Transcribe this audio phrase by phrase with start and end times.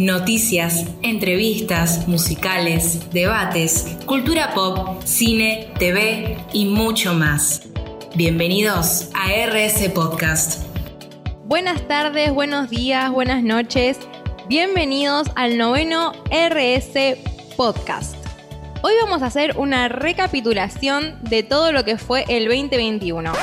[0.00, 7.68] Noticias, entrevistas, musicales, debates, cultura pop, cine, TV y mucho más.
[8.14, 10.64] Bienvenidos a RS Podcast.
[11.44, 13.98] Buenas tardes, buenos días, buenas noches.
[14.48, 17.18] Bienvenidos al noveno RS
[17.58, 18.16] Podcast.
[18.80, 23.34] Hoy vamos a hacer una recapitulación de todo lo que fue el 2021.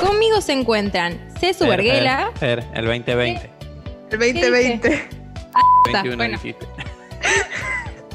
[0.00, 2.32] Conmigo se encuentran Cesu Verguela.
[2.34, 3.50] Fer, el 2020.
[4.10, 5.19] El 2020.
[5.88, 6.32] Ah, 21 bueno.
[6.38, 6.66] dijiste.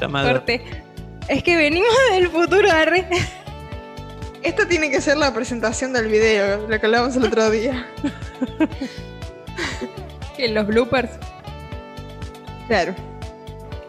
[0.00, 0.64] Corte.
[1.28, 3.06] Es que venimos del futuro, arre.
[4.42, 7.86] Esta tiene que ser la presentación del video, lo que hablamos el otro día.
[10.36, 11.10] Que los bloopers.
[12.68, 12.94] Claro.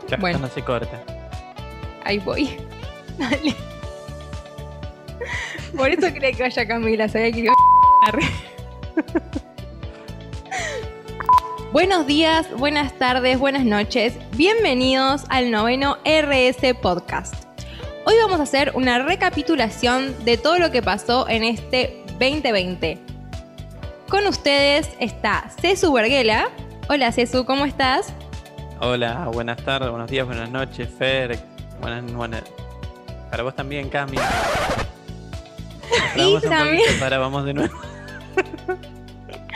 [0.08, 0.40] Ya Bueno.
[0.40, 1.04] no se corta.
[2.06, 2.58] Ahí voy.
[3.18, 3.54] Dale.
[5.76, 8.24] Por eso quería que vaya Camila, sabía que iba a arre.
[11.72, 14.14] Buenos días, buenas tardes, buenas noches.
[14.36, 17.34] Bienvenidos al noveno RS Podcast.
[18.06, 22.98] Hoy vamos a hacer una recapitulación de todo lo que pasó en este 2020.
[24.10, 26.50] Con ustedes está Cesu Verguela.
[26.90, 28.14] Hola Cesu, ¿cómo estás?
[28.80, 31.38] Hola, buenas tardes, buenos días, buenas noches, Fer.
[31.82, 32.44] Buenas, buenas.
[33.30, 34.18] Para vos también, Cami.
[36.18, 37.74] Un también- poquito, Para, vamos de nuevo.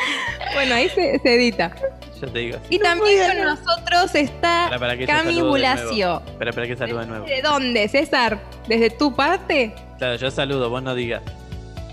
[0.54, 1.74] Bueno, ahí se, se edita.
[2.22, 2.58] Yo te digo.
[2.70, 6.22] Y también con nosotros está Para, para Cami Bulacio.
[6.28, 7.26] Espera, espera que saludo de nuevo.
[7.26, 8.40] ¿De dónde, César?
[8.68, 9.74] ¿Desde tu parte?
[9.98, 11.24] Claro, yo saludo, vos no digas.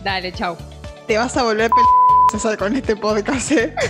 [0.02, 0.56] Dale, chau.
[1.06, 1.76] Te vas a volver p
[2.32, 3.74] César, con este podcast, ¿eh?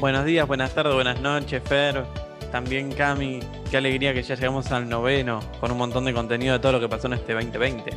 [0.00, 2.04] Buenos días, buenas tardes, buenas noches, Fer.
[2.52, 3.40] También, Cami.
[3.70, 6.80] Qué alegría que ya llegamos al noveno con un montón de contenido de todo lo
[6.80, 7.92] que pasó en este 2020.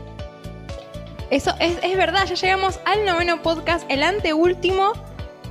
[1.34, 4.94] Eso es, es verdad, ya llegamos al noveno podcast, el anteúltimo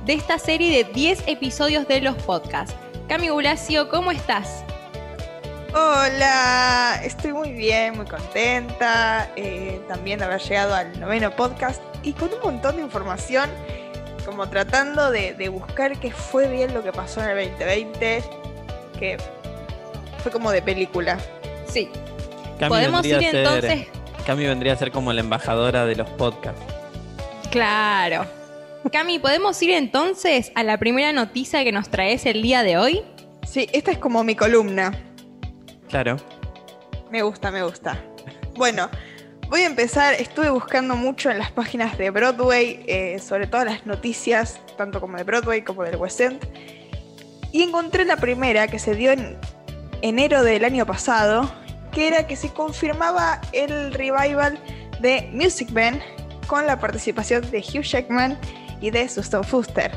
[0.05, 2.73] de esta serie de 10 episodios de los podcasts.
[3.09, 4.63] Cami Bulacio, ¿cómo estás?
[5.73, 9.29] Hola, estoy muy bien, muy contenta.
[9.35, 13.49] eh, también de haber llegado al noveno podcast y con un montón de información,
[14.25, 18.23] como tratando de, de buscar qué fue bien lo que pasó en el 2020,
[18.97, 19.17] que
[20.19, 21.17] fue como de película.
[21.67, 21.89] Sí.
[22.57, 23.87] Cami Podemos ir ser- entonces.
[24.25, 26.61] Cami vendría a ser como la embajadora de los podcasts.
[27.51, 28.25] Claro.
[28.91, 33.01] Cami, ¿podemos ir entonces a la primera noticia que nos traes el día de hoy?
[33.45, 34.93] Sí, esta es como mi columna.
[35.89, 36.17] Claro.
[37.11, 38.01] Me gusta, me gusta.
[38.55, 38.89] Bueno,
[39.49, 40.13] voy a empezar.
[40.13, 45.17] Estuve buscando mucho en las páginas de Broadway, eh, sobre todas las noticias, tanto como
[45.17, 46.39] de Broadway como del West End.
[47.51, 49.37] Y encontré la primera que se dio en
[50.01, 51.53] enero del año pasado,
[51.93, 54.59] que era que se confirmaba el revival
[54.99, 56.01] de Music Man
[56.47, 58.37] con la participación de Hugh Jackman
[58.81, 59.91] y de Susan Fuster.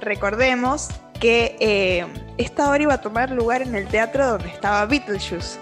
[0.00, 2.06] Recordemos que eh,
[2.38, 5.58] esta obra iba a tomar lugar en el teatro donde estaba Beetlejuice.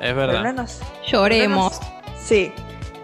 [0.00, 0.42] Es verdad.
[0.42, 1.80] no nos, Lloremos.
[1.80, 2.52] no nos- sí,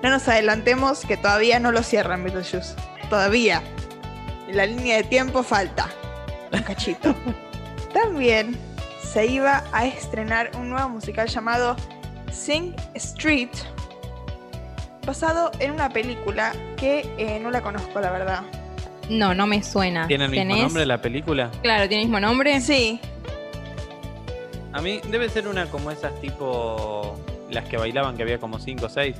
[0.03, 2.75] no nos adelantemos que todavía no lo cierran Beetlejuice.
[3.09, 3.63] Todavía.
[4.49, 5.89] En la línea de tiempo falta.
[6.53, 7.15] Un cachito.
[7.95, 8.59] También
[9.03, 11.77] se iba a estrenar un nuevo musical llamado
[12.31, 13.51] Sing Street,
[15.07, 18.43] basado en una película que eh, no la conozco, la verdad.
[19.09, 20.07] No, no me suena.
[20.07, 20.63] ¿Tiene el mismo ¿Tenés?
[20.65, 21.51] nombre la película?
[21.63, 22.61] Claro, tiene el mismo nombre.
[22.61, 23.01] Sí,
[24.73, 27.17] A mí debe ser una como esas tipo
[27.51, 29.17] las que bailaban que había como 5 o 6.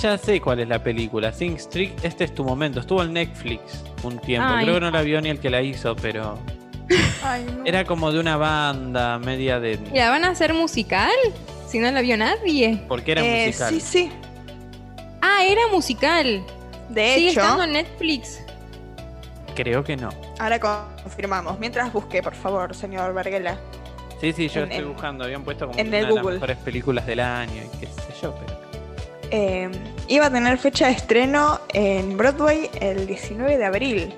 [0.00, 1.30] Ya sé cuál es la película.
[1.32, 2.80] Sing Street, este es tu momento.
[2.80, 4.48] Estuvo en Netflix un tiempo.
[4.50, 4.64] Ay.
[4.64, 6.38] Creo que no la vio ni el que la hizo, pero
[7.22, 7.64] Ay, no.
[7.64, 9.78] era como de una banda media de...
[9.92, 11.10] ¿Y la van a hacer musical?
[11.68, 12.82] Si no la vio nadie.
[12.88, 13.74] Porque era Eh, musical.
[13.74, 14.12] Sí, sí.
[15.20, 16.42] Ah, era musical.
[16.88, 18.40] De Sigue hecho, estando en Netflix.
[19.54, 20.10] Creo que no.
[20.38, 21.58] ahora confirmamos.
[21.58, 23.58] Mientras busque, por favor, señor Verguela.
[24.20, 25.24] Sí, sí, yo En- estoy buscando.
[25.24, 28.14] Habían puesto como en una el de las mejores películas del año y qué sé
[28.22, 28.58] yo, pero...
[29.30, 29.68] Eh,
[30.08, 34.14] iba a tener fecha de estreno en Broadway el 19 de abril.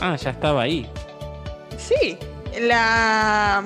[0.00, 0.88] Ah, ya estaba ahí.
[1.86, 2.18] Sí,
[2.60, 3.64] la,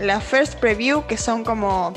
[0.00, 1.92] la first preview, que son como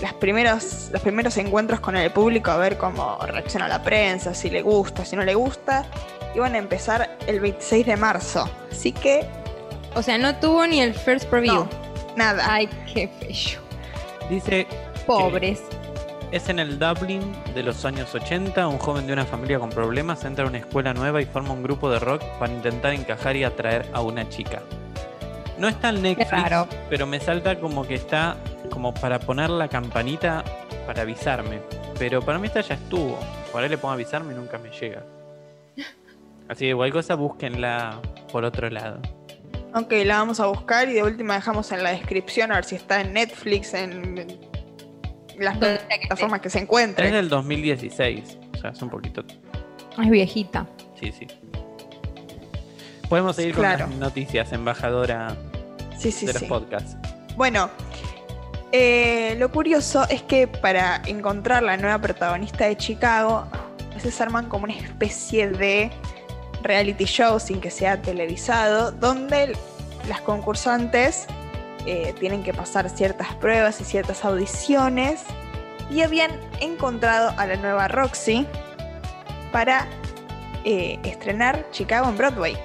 [0.00, 4.50] las primeros, los primeros encuentros con el público, a ver cómo reacciona la prensa, si
[4.50, 5.84] le gusta, si no le gusta,
[6.34, 8.48] iban a empezar el 26 de marzo.
[8.70, 9.26] Así que,
[9.94, 11.54] O sea, no tuvo ni el first preview.
[11.54, 11.68] no,
[12.16, 12.44] nada.
[12.48, 13.60] Ay, qué feo.
[14.28, 14.66] Dice
[15.06, 15.62] Pobres.
[16.32, 20.24] Es en el Dublin de los años 80, un joven de una familia con problemas
[20.24, 23.44] entra a una escuela nueva y forma un grupo de rock para intentar encajar y
[23.44, 24.60] atraer a una chica.
[25.58, 26.54] No está en Netflix,
[26.90, 28.36] pero me salta como que está
[28.70, 30.44] como para poner la campanita
[30.86, 31.60] para avisarme.
[31.98, 33.18] Pero para mí esta ya estuvo.
[33.52, 35.02] Por ahí le pongo avisarme y nunca me llega.
[36.48, 38.00] Así que igual cosa búsquenla
[38.30, 39.00] por otro lado.
[39.74, 42.76] Ok, la vamos a buscar y de última dejamos en la descripción a ver si
[42.76, 44.38] está en Netflix, en
[45.38, 47.10] las plataformas que se Es encuentre.
[47.10, 48.38] del 2016.
[48.54, 49.24] O sea, es un poquito.
[50.00, 50.66] Es viejita.
[51.00, 51.26] Sí, sí.
[53.08, 53.84] Podemos seguir Claro.
[53.84, 55.36] con las noticias, embajadora
[55.98, 56.48] Sí, sí, de los sí.
[56.48, 56.96] podcasts.
[57.36, 57.70] Bueno,
[58.72, 64.48] eh, lo curioso es que para encontrar la nueva protagonista de Chicago, a veces arman
[64.48, 65.90] como una especie de
[66.62, 69.56] reality show sin que sea televisado, donde
[70.08, 71.26] las concursantes
[71.86, 75.22] eh, tienen que pasar ciertas pruebas y ciertas audiciones,
[75.90, 78.46] y habían encontrado a la nueva Roxy
[79.52, 79.86] para
[80.64, 82.56] eh, estrenar Chicago en Broadway.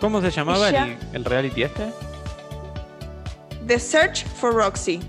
[0.00, 1.92] ¿Cómo se llamaba el reality este?
[3.68, 5.00] The Search for Roxy.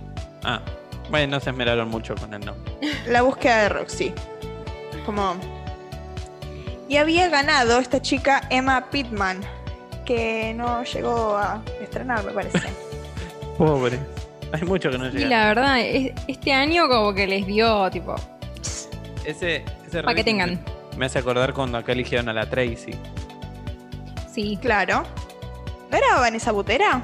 [0.43, 0.61] Ah,
[1.09, 2.71] bueno, no se esmeraron mucho con el nombre.
[3.07, 4.13] La búsqueda de Roxy.
[5.05, 5.35] Como.
[6.87, 9.41] Y había ganado esta chica Emma Pittman,
[10.05, 12.59] que no llegó a estrenar, me parece.
[13.57, 13.99] Pobre.
[14.51, 15.29] Hay mucho que no Y llega.
[15.29, 18.15] la verdad, es- este año como que les dio, tipo,
[19.25, 20.59] Ese, ese para que tengan.
[20.97, 22.91] Me hace acordar cuando acá eligieron a la Tracy.
[24.31, 25.03] Sí, claro.
[25.91, 27.01] ¿No era Vanessa Butera?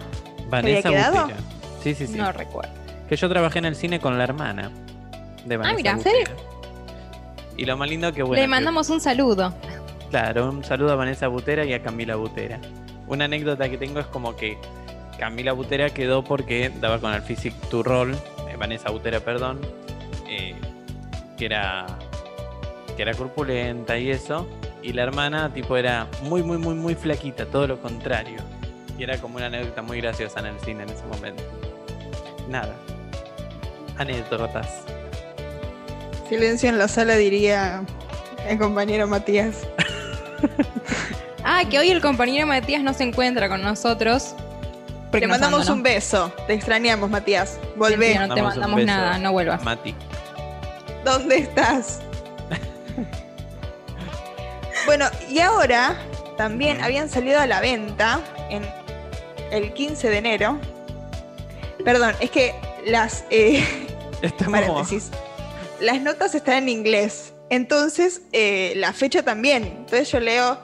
[0.49, 1.21] Vanessa quedado?
[1.23, 1.39] Butera.
[1.83, 2.15] Sí, sí, sí.
[2.17, 2.71] no recuerdo.
[3.07, 4.71] Que yo trabajé en el cine con la hermana
[5.45, 6.31] de Vanessa Ah, mira, ¿en Butera.
[7.57, 8.35] Y lo más lindo que bueno.
[8.41, 9.53] Le que- mandamos un saludo.
[10.09, 12.59] Claro, un saludo a Vanessa Butera y a Camila Butera.
[13.07, 14.57] Una anécdota que tengo es como que
[15.19, 19.61] Camila Butera quedó porque daba con el Physic to Roll, eh, Vanessa Butera, perdón,
[20.27, 20.55] eh,
[21.37, 21.85] que era
[22.95, 24.47] que era corpulenta y eso,
[24.81, 28.39] y la hermana tipo era muy muy muy muy flaquita, todo lo contrario.
[28.97, 31.43] Y era como una anécdota muy graciosa en el cine en ese momento.
[32.47, 32.73] Nada.
[33.97, 34.67] Anécdotas.
[36.29, 37.83] Silencio en la sala, diría
[38.47, 39.67] el compañero Matías.
[41.47, 44.33] Ah, que hoy el compañero Matías no se encuentra con nosotros.
[44.35, 45.75] Te Porque nos mandamos abandonó.
[45.75, 46.33] un beso.
[46.47, 47.59] Te extrañamos, Matías.
[47.75, 48.17] Volvé.
[48.17, 49.63] Mentira, no te Mandamos mandamos nada, no vuelvas.
[49.63, 49.93] Mati.
[51.03, 52.01] ¿Dónde estás?
[54.87, 55.95] bueno, y ahora
[56.35, 58.65] también habían salido a la venta en
[59.51, 60.59] el 15 de enero.
[61.83, 62.55] Perdón, es que
[62.85, 63.63] las eh,
[64.21, 65.11] Estamos paréntesis.
[65.79, 67.33] Las notas están en inglés.
[67.49, 69.63] Entonces, eh, la fecha también.
[69.63, 70.57] Entonces yo leo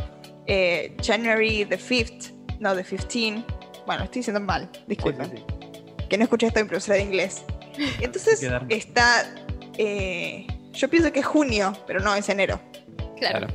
[0.47, 3.43] eh, January the 5th, no, the 15.
[3.85, 6.07] Bueno, estoy diciendo mal, disculpen sí, sí.
[6.09, 7.43] que no escuché esto en profesora de inglés.
[7.99, 9.25] Entonces está.
[9.77, 12.59] eh, yo pienso que es junio, pero no, es enero.
[13.17, 13.47] Claro.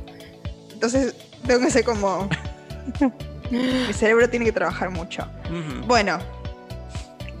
[0.71, 1.15] Entonces
[1.45, 2.29] tengo que ser como.
[3.51, 5.27] Mi cerebro tiene que trabajar mucho.
[5.85, 6.19] Bueno,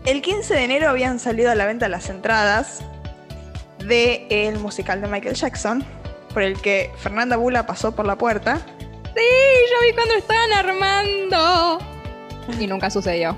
[0.05, 2.81] el 15 de enero habían salido a la venta las entradas
[3.85, 5.83] del musical de Michael Jackson,
[6.33, 8.61] por el que Fernanda Bula pasó por la puerta.
[9.03, 9.23] Sí,
[9.71, 11.79] yo vi cuando estaban armando.
[12.59, 13.35] Y nunca sucedió.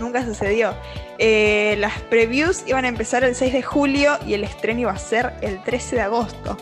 [0.00, 0.74] Nunca sucedió.
[1.18, 4.98] Eh, las previews iban a empezar el 6 de julio y el estreno iba a
[4.98, 6.56] ser el 13 de agosto.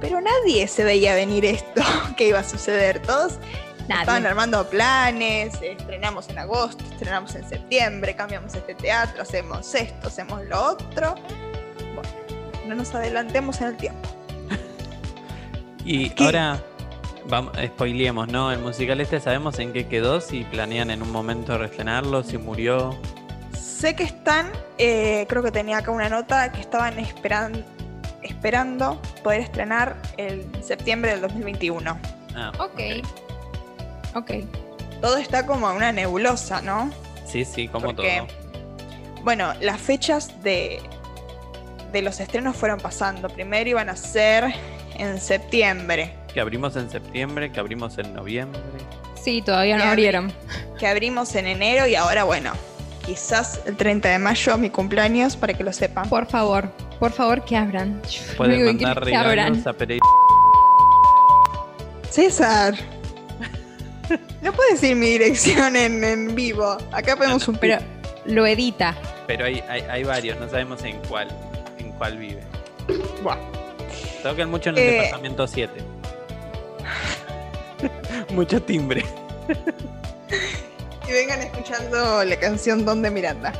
[0.00, 1.82] Pero nadie se veía venir esto
[2.16, 3.02] que iba a suceder.
[3.02, 3.38] Todos
[3.88, 10.44] estaban armando planes, estrenamos en agosto, estrenamos en septiembre, cambiamos este teatro, hacemos esto, hacemos
[10.44, 11.14] lo otro.
[11.94, 12.08] Bueno,
[12.66, 14.08] no nos adelantemos en el tiempo.
[15.84, 16.24] Y ¿Qué?
[16.24, 16.58] ahora
[17.28, 18.50] vamos, spoileemos, ¿no?
[18.50, 22.98] El musical este sabemos en qué quedó, si planean en un momento reestrenarlo, si murió.
[23.56, 27.64] Sé que están, eh, creo que tenía acá una nota, que estaban esperan-
[28.22, 31.96] esperando poder estrenar en septiembre del 2021.
[32.34, 32.80] Ah, Ok.
[34.16, 34.30] Ok.
[35.00, 36.90] Todo está como una nebulosa, ¿no?
[37.26, 39.22] Sí, sí, como Porque, todo.
[39.22, 40.80] Bueno, las fechas de,
[41.92, 43.28] de los estrenos fueron pasando.
[43.28, 44.54] Primero iban a ser
[44.98, 48.60] en septiembre, Que abrimos en septiembre, que abrimos en noviembre.
[49.22, 50.32] Sí, todavía no abrieron.
[50.78, 52.52] que abrimos en enero y ahora, bueno,
[53.04, 56.08] quizás el 30 de mayo, mi cumpleaños, para que lo sepan.
[56.08, 58.00] Por favor, por favor que abran.
[58.38, 59.36] Pueden que mandar que abran.
[59.36, 60.06] regalos a Pereira.
[62.10, 62.74] César.
[64.42, 66.76] No puedes decir mi dirección en, en vivo.
[66.92, 67.78] Acá ponemos un Pero
[68.26, 68.94] lo edita.
[69.26, 71.28] Pero hay, hay, hay varios, no sabemos en cuál,
[71.78, 72.42] en cuál vive.
[73.22, 73.38] Buah.
[74.22, 74.90] Tocan mucho en el Eh.
[75.02, 75.72] departamento 7.
[78.32, 79.04] Mucho timbre.
[81.08, 83.52] Y vengan escuchando la canción Donde Miranda.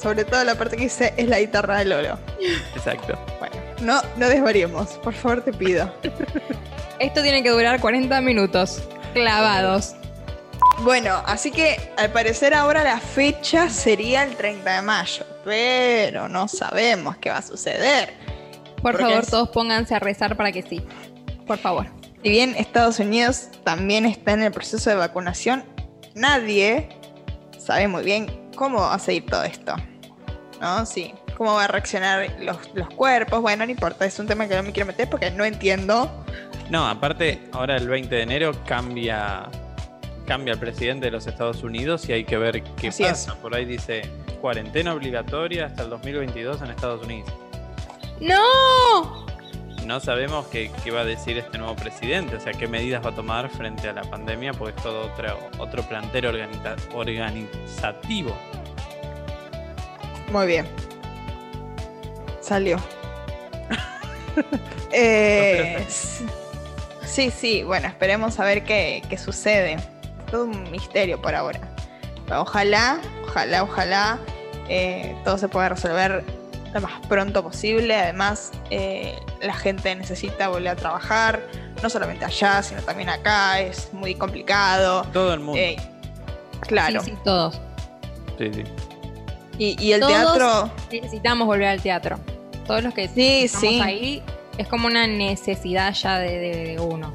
[0.00, 2.18] Sobre todo la parte que dice es la guitarra de Lolo.
[2.74, 3.18] Exacto.
[3.38, 5.92] Bueno, no, no desvariemos, por favor te pido.
[7.00, 8.80] Esto tiene que durar 40 minutos.
[9.14, 9.94] Clavados.
[10.82, 16.46] Bueno, así que al parecer ahora la fecha sería el 30 de mayo, pero no
[16.48, 18.14] sabemos qué va a suceder.
[18.82, 20.80] Por favor, es- todos pónganse a rezar para que sí.
[21.46, 21.86] Por favor.
[22.22, 25.64] si bien Estados Unidos también está en el proceso de vacunación,
[26.14, 26.88] nadie
[27.58, 29.74] sabe muy bien cómo va a seguir todo esto.
[30.60, 30.84] ¿No?
[30.86, 31.14] Sí.
[31.40, 33.40] Cómo va a reaccionar los, los cuerpos.
[33.40, 36.10] Bueno, no importa, es un tema que no me quiero meter porque no entiendo.
[36.68, 39.48] No, aparte, ahora el 20 de enero cambia
[40.26, 43.36] cambia el presidente de los Estados Unidos y hay que ver qué Así pasa.
[43.36, 44.02] Por ahí dice
[44.42, 47.32] cuarentena obligatoria hasta el 2022 en Estados Unidos.
[48.20, 49.24] ¡No!
[49.86, 53.12] No sabemos qué, qué va a decir este nuevo presidente, o sea, qué medidas va
[53.12, 58.36] a tomar frente a la pandemia, porque es todo otro, otro plantero organiza- organizativo.
[60.30, 60.66] Muy bien.
[62.50, 62.78] Salió.
[64.92, 69.76] Eh, sí, sí, bueno, esperemos a ver qué, qué sucede.
[70.32, 71.60] Todo un misterio por ahora.
[72.26, 74.18] Pero ojalá, ojalá, ojalá
[74.68, 76.24] eh, todo se pueda resolver
[76.74, 77.94] lo más pronto posible.
[77.94, 81.40] Además, eh, la gente necesita volver a trabajar,
[81.84, 83.60] no solamente allá, sino también acá.
[83.60, 85.04] Es muy complicado.
[85.12, 85.60] Todo el mundo.
[85.60, 85.76] Eh,
[86.62, 87.00] claro.
[87.04, 87.60] Sí, sí, todos.
[88.38, 88.64] Sí, sí.
[89.58, 90.70] Y, y el Todos- teatro.
[90.90, 92.18] Necesitamos volver al teatro.
[92.70, 93.80] Todos los que Sí, estamos sí.
[93.80, 94.22] ahí
[94.56, 97.12] es como una necesidad ya de, de- de uno.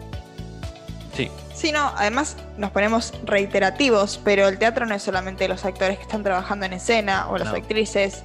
[1.15, 1.31] Sí.
[1.53, 6.03] Sí, no, además nos ponemos reiterativos, pero el teatro no es solamente los actores que
[6.03, 7.55] están trabajando en escena o las No.
[7.55, 8.23] actrices.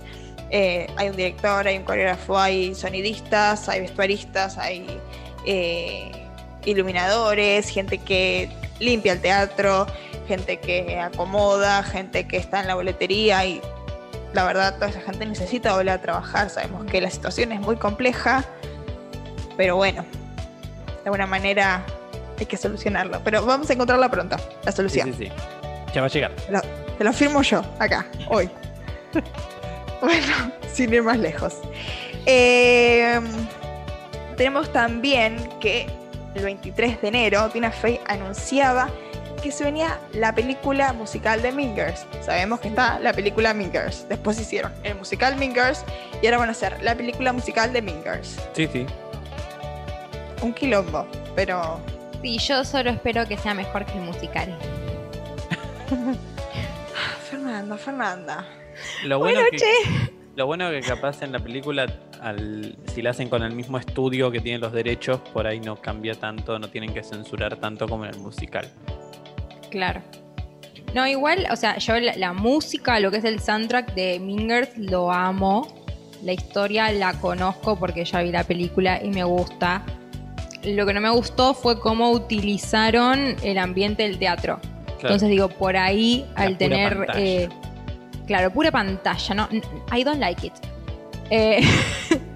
[0.50, 4.84] Eh, hay un director, hay un coreógrafo, hay sonidistas, hay vestuaristas, hay
[5.46, 6.10] eh,
[6.64, 9.87] iluminadores, gente que limpia el teatro,
[10.26, 13.60] gente que acomoda, gente que está en la boletería y
[14.32, 16.50] la verdad toda esa gente necesita volver a trabajar.
[16.50, 18.44] Sabemos que la situación es muy compleja,
[19.56, 21.84] pero bueno, de alguna manera
[22.38, 23.20] hay que solucionarlo.
[23.25, 25.12] Pero vamos a encontrarla pronto, la Sí, solución.
[25.14, 25.32] sí, sí.
[25.94, 26.32] Ya va a llegar.
[26.50, 26.62] Lo-
[26.96, 28.49] te lo firmo yo, acá, hoy.
[30.00, 31.54] bueno, sin ir más lejos.
[32.26, 33.18] Eh,
[34.37, 35.87] tenemos también que
[36.34, 38.88] el 23 de enero Tina Fey anunciaba
[39.40, 42.06] que se venía la película musical de Mingers.
[42.23, 44.06] Sabemos que está la película Mingers.
[44.09, 45.85] Después hicieron el musical Mingers
[46.23, 48.37] y ahora van a hacer la película musical de Mingers.
[48.54, 48.87] Sí, sí.
[50.42, 51.80] Un quilombo, pero
[52.23, 54.54] Sí, yo solo espero que sea mejor que el musical.
[57.30, 58.47] Fernanda, Fernanda.
[59.04, 60.11] Lo bueno, Bueno, que, che.
[60.37, 61.87] lo bueno que capaz en la película,
[62.20, 65.76] al, si la hacen con el mismo estudio que tiene los derechos, por ahí no
[65.76, 68.68] cambia tanto, no tienen que censurar tanto como en el musical.
[69.70, 70.02] Claro.
[70.94, 74.76] No, igual, o sea, yo la, la música, lo que es el soundtrack de Mingers,
[74.76, 75.68] lo amo.
[76.22, 79.82] La historia la conozco porque ya vi la película y me gusta.
[80.64, 84.58] Lo que no me gustó fue cómo utilizaron el ambiente del teatro.
[84.60, 84.98] Claro.
[85.02, 87.06] Entonces digo, por ahí, La al tener...
[87.14, 87.48] eh,
[88.26, 89.48] claro, pura pantalla, ¿no?
[89.96, 90.52] I don't like it.
[91.30, 91.62] Eh,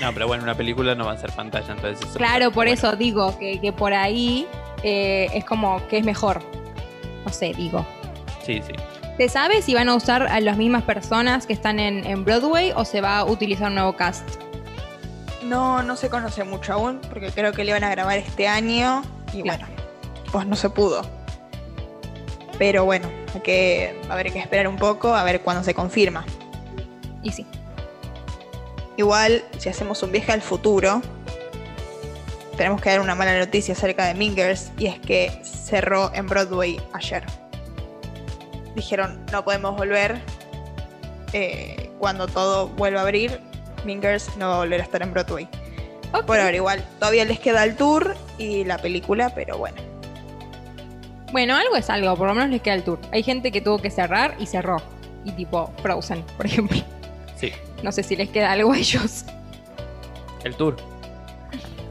[0.00, 2.72] No, pero bueno, una película no va a ser pantalla, entonces eso claro, por bueno.
[2.72, 4.46] eso digo que, que por ahí
[4.82, 6.40] eh, es como que es mejor.
[7.24, 7.86] No sé, digo.
[8.44, 8.72] Sí, sí.
[9.16, 12.72] ¿Se sabe si van a usar a las mismas personas que están en, en Broadway
[12.74, 14.26] o se va a utilizar un nuevo cast?
[15.44, 19.02] No, no se conoce mucho aún, porque creo que le iban a grabar este año
[19.32, 19.66] y Claro.
[19.66, 19.82] bueno,
[20.32, 21.02] pues no se pudo.
[22.58, 26.24] Pero bueno, hay que haber que esperar un poco a ver cuándo se confirma.
[27.22, 27.46] Y sí.
[28.96, 31.00] Igual, si hacemos un viaje al futuro,
[32.60, 36.78] tenemos que dar una mala noticia acerca de Mingers y es que cerró en Broadway
[36.92, 37.24] ayer.
[38.76, 40.20] Dijeron, no podemos volver.
[41.32, 43.40] eh, cuando todo vuelva a abrir,
[43.86, 45.48] Mingers no va a volver a estar en Broadway.
[46.12, 46.26] Ok.
[46.26, 49.80] Por ahora igual, todavía les queda el tour y la película, pero bueno.
[51.32, 52.98] Bueno, algo es algo, por lo menos les queda el tour.
[53.10, 54.82] Hay gente que tuvo que cerrar y cerró.
[55.24, 56.78] Y tipo Frozen, por ejemplo.
[57.36, 57.52] Sí.
[57.82, 59.24] No sé si les queda algo a ellos.
[60.44, 60.76] El tour.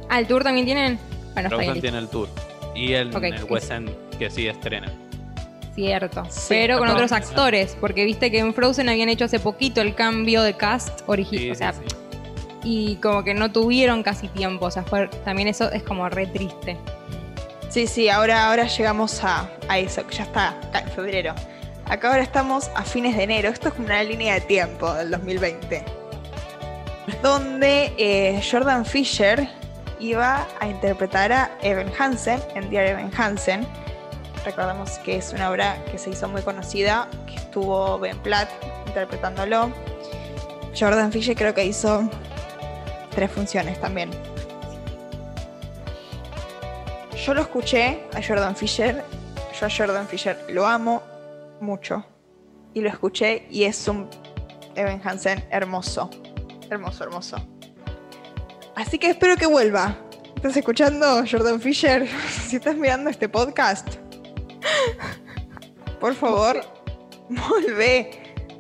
[0.09, 0.99] Ah, ¿el tour también tienen?
[1.33, 1.81] Bueno, está bien, Frozen listo.
[1.81, 2.29] tiene el tour.
[2.75, 4.91] Y el, Ok, el es- West End que sí estrena.
[5.75, 6.25] Cierto.
[6.29, 9.95] Sí, Pero con otros actores, porque viste que en Frozen habían hecho hace poquito el
[9.95, 11.39] cambio de cast original.
[11.45, 11.95] Sí, o sea, sí, sí.
[12.63, 14.65] y como que no tuvieron casi tiempo.
[14.65, 16.75] O sea, fue, también eso es como re triste.
[17.69, 21.33] Sí, sí, ahora, ahora llegamos a, a eso, que ya está acá en febrero.
[21.85, 23.49] Acá ahora estamos a fines de enero.
[23.49, 25.85] Esto es como una línea de tiempo del 2020.
[27.23, 29.47] donde eh, Jordan Fisher
[29.99, 33.67] iba a interpretar a Evan Hansen en Dear Evan Hansen.
[34.45, 38.49] Recordamos que es una obra que se hizo muy conocida, que estuvo Ben Platt
[38.87, 39.71] interpretándolo.
[40.77, 42.09] Jordan Fisher creo que hizo
[43.11, 44.09] tres funciones también.
[47.25, 49.03] Yo lo escuché a Jordan Fisher.
[49.59, 51.03] Yo a Jordan Fisher lo amo
[51.59, 52.05] mucho.
[52.73, 54.09] Y lo escuché y es un
[54.75, 56.09] Evan Hansen hermoso.
[56.69, 57.58] Hermoso, hermoso.
[58.79, 59.97] Así que espero que vuelva.
[60.35, 62.07] ¿Estás escuchando, Jordan Fisher?
[62.47, 63.87] Si estás mirando este podcast,
[65.99, 66.61] por favor,
[67.29, 68.11] volvé.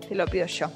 [0.07, 0.69] Te lo pido yo.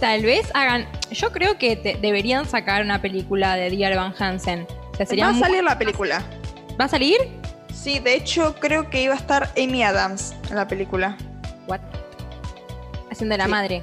[0.00, 0.86] Tal vez hagan.
[1.10, 4.66] Yo creo que te- deberían sacar una película de Dear Van Hansen.
[4.92, 6.22] O sea, sería Va a salir la película.
[6.80, 7.16] ¿Va a salir?
[7.74, 11.16] Sí, de hecho creo que iba a estar Amy Adams en la película.
[11.66, 11.80] What?
[13.10, 13.50] Haciendo la Sí.
[13.50, 13.82] madre.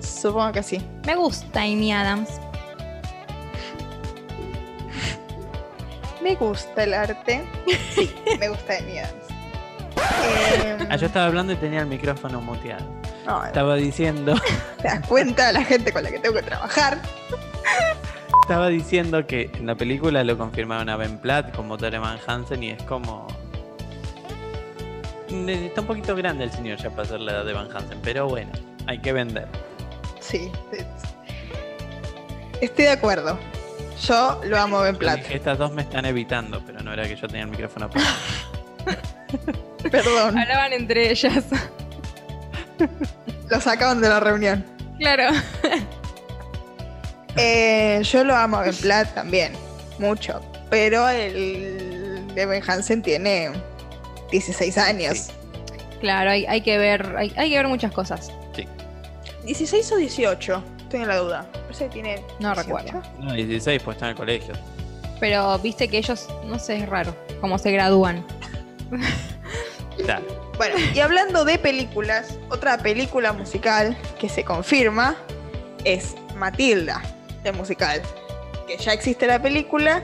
[0.00, 0.80] Supongo que sí.
[1.06, 2.28] Me gusta Amy Adams.
[6.26, 7.44] Me gusta el arte.
[7.94, 9.12] Sí, me gusta Adams.
[10.64, 12.84] Em, Ah, yo estaba hablando y tenía el micrófono muteado.
[13.24, 14.34] no, Estaba diciendo,
[14.82, 16.98] te das cuenta la gente con la que tengo que trabajar.
[18.42, 22.70] estaba diciendo que en la película lo confirmaron a Ben Platt como Van Hansen y
[22.70, 23.28] es como.
[25.30, 28.00] Ne- Está un poquito grande el señor ya para ser la edad de Van Hansen,
[28.02, 28.50] pero bueno,
[28.88, 29.46] hay que vender.
[30.18, 30.50] Sí.
[30.72, 30.84] es-
[32.60, 33.38] Estoy de acuerdo.
[34.02, 35.20] Yo lo amo Ben Platt.
[35.30, 38.14] Estas dos me están evitando, pero no era que yo tenía el micrófono apagado.
[39.90, 40.38] Perdón.
[40.38, 41.44] Hablaban entre ellas.
[43.48, 44.64] Lo sacaban de la reunión.
[44.98, 45.34] claro.
[47.38, 49.52] Eh, yo lo amo a Ben Platt también.
[49.98, 50.40] Mucho.
[50.70, 53.50] Pero el de Ben Hansen tiene
[54.30, 55.18] 16 años.
[55.18, 55.32] Sí.
[56.00, 58.30] Claro, hay, hay que ver, hay, hay que ver muchas cosas.
[59.44, 60.62] 16 o 18.
[60.96, 61.46] Estoy en la duda.
[61.52, 62.24] Parece que tiene.
[62.40, 62.62] No 18.
[62.62, 63.02] recuerdo.
[63.20, 64.54] No, 16, pues está en el colegio.
[65.20, 68.24] Pero viste que ellos, no sé, es raro, cómo se gradúan.
[70.02, 70.24] Claro.
[70.56, 75.16] Bueno, y hablando de películas, otra película musical que se confirma
[75.84, 77.02] es Matilda,
[77.44, 78.00] el musical.
[78.66, 80.02] Que ya existe la película,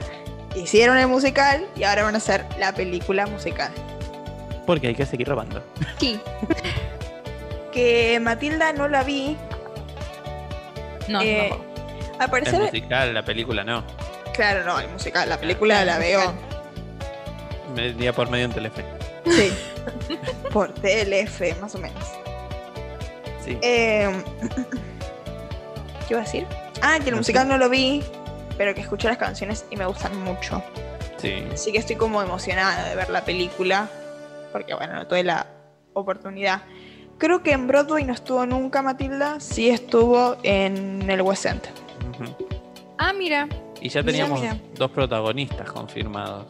[0.55, 3.71] hicieron el musical y ahora van a hacer la película musical.
[4.67, 5.63] Porque hay que seguir robando.
[5.99, 6.19] Sí.
[7.71, 9.37] Que Matilda no la vi.
[11.07, 11.73] No, eh, no.
[12.19, 13.83] Al El musical, la película no.
[14.33, 16.33] claro, no, el musical, la película la veo.
[17.75, 18.85] Me día por medio en Telefe.
[19.25, 19.51] Sí.
[20.51, 22.03] Por TLF, más o menos.
[23.43, 23.57] Sí.
[23.61, 24.09] Eh,
[26.07, 26.45] ¿Qué iba a decir?
[26.81, 27.49] Ah, que el No musical sé.
[27.49, 28.03] no lo vi,
[28.57, 30.63] pero que escuché las canciones y me gustan mucho.
[31.17, 31.43] Sí.
[31.53, 33.89] Así que estoy como emocionada de ver la película,
[34.51, 35.47] porque bueno, no tuve la
[35.93, 36.61] oportunidad.
[37.17, 41.61] Creo que en Broadway no estuvo nunca Matilda, sí estuvo en el West End.
[42.97, 43.47] Ah, mira.
[43.81, 44.57] Y ya teníamos mira.
[44.75, 46.45] dos protagonistas confirmados.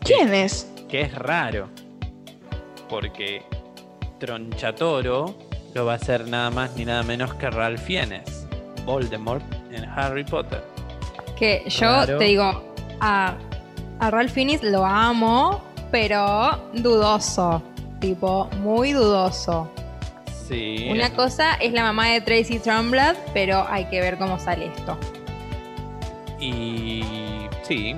[0.00, 0.70] ¿Quién es?
[0.88, 1.68] Que es raro.
[2.88, 3.42] Porque
[4.18, 5.34] Tronchatoro
[5.74, 8.46] lo va a hacer nada más ni nada menos que Ralph Fiennes,
[8.84, 10.62] Voldemort en Harry Potter.
[11.36, 12.18] Que yo Raro.
[12.18, 12.62] te digo,
[13.00, 13.34] a,
[13.98, 17.62] a Ralph Fiennes lo amo, pero dudoso.
[18.00, 19.70] Tipo, muy dudoso.
[20.48, 20.88] Sí.
[20.90, 24.98] Una cosa es la mamá de Tracy Trumblad, pero hay que ver cómo sale esto.
[26.38, 27.02] Y
[27.62, 27.96] sí.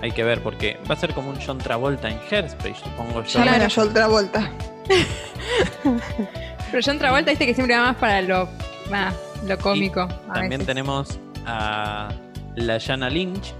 [0.00, 3.44] Hay que ver porque va a ser como un John Travolta en Hairspray, supongo yo.
[3.44, 4.50] Llamen a Joel Travolta.
[6.70, 8.48] Pero John Travolta dice que siempre va más para lo,
[8.92, 9.12] ah,
[9.46, 10.00] lo cómico.
[10.00, 10.66] a También veces.
[10.66, 12.08] tenemos a
[12.56, 13.54] la Jana Lynch,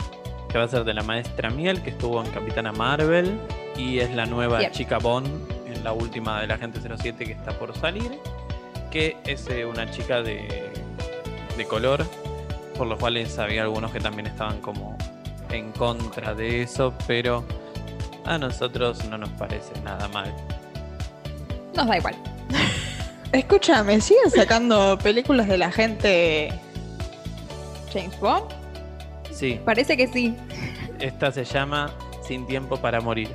[0.49, 3.39] que va a ser de la maestra Miel, que estuvo en Capitana Marvel
[3.77, 5.52] y es la nueva chica Bond
[5.83, 8.19] la última de la Agente 07 que está por salir,
[8.91, 10.73] que es eh, una chica de,
[11.57, 12.05] de color,
[12.77, 14.97] por lo cual había algunos que también estaban como
[15.51, 17.45] en contra de eso, pero
[18.25, 20.33] a nosotros no nos parece nada mal.
[21.75, 22.15] Nos da igual.
[23.33, 26.53] Escúchame, ¿siguen sacando películas de la gente
[27.93, 28.45] James Bond?
[29.31, 30.37] Sí, Parece que sí.
[30.99, 31.91] Esta se llama
[32.23, 33.31] Sin tiempo para morir.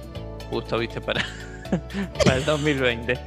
[0.50, 1.26] Justo, viste, para,
[2.24, 3.20] para el 2020.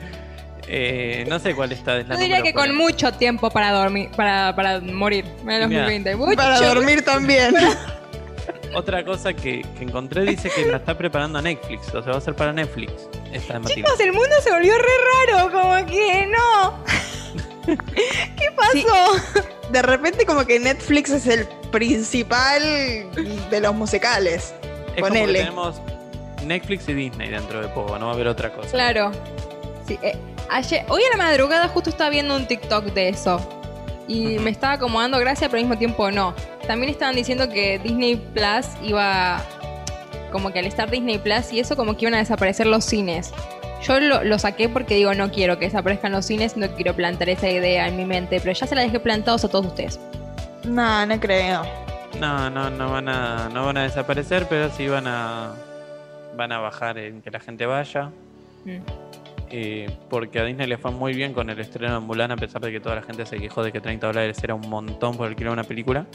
[0.72, 1.98] Eh, no sé cuál está.
[1.98, 5.68] Es la Yo diría que con mucho tiempo para dormir, para, para morir en el
[5.68, 5.82] Mira.
[5.82, 6.16] 2020.
[6.16, 6.36] Mucho.
[6.36, 7.54] Para dormir también.
[8.74, 11.92] Otra cosa que, que encontré dice que la está preparando Netflix.
[11.92, 12.92] O sea, va a ser para Netflix.
[13.32, 13.66] Esta de.
[13.66, 16.84] Chicos, el mundo se volvió re raro, como que no.
[18.36, 19.48] ¿Qué pasó?
[19.70, 22.62] De repente como que Netflix es el principal
[23.50, 24.54] de los musicales.
[24.94, 25.38] Es como que ponele.
[25.40, 25.80] tenemos
[26.44, 27.98] Netflix y Disney dentro de poco.
[27.98, 28.70] No va a haber otra cosa.
[28.70, 29.10] Claro.
[29.86, 30.16] Sí, eh,
[30.48, 33.40] ayer, hoy a la madrugada justo estaba viendo un TikTok de eso.
[34.08, 36.34] Y me estaba como dando gracia, pero al mismo tiempo no.
[36.66, 39.40] También estaban diciendo que Disney Plus iba.
[40.32, 43.32] Como que al estar Disney Plus y eso, como que iban a desaparecer los cines.
[43.82, 47.30] Yo lo, lo saqué porque digo, no quiero que desaparezcan los cines, no quiero plantar
[47.30, 49.98] esa idea en mi mente, pero ya se la dejé plantados a todos ustedes.
[50.64, 51.62] No, no creo.
[52.18, 55.54] No, no, no van a, no van a desaparecer, pero sí van a,
[56.40, 58.10] van a bajar en que la gente vaya.
[58.64, 58.78] Mm.
[59.52, 62.62] Eh, porque a Disney le fue muy bien con el estreno de Mulan, a pesar
[62.62, 65.26] de que toda la gente se quejó de que 30 dólares era un montón por
[65.26, 66.06] alquilar una película.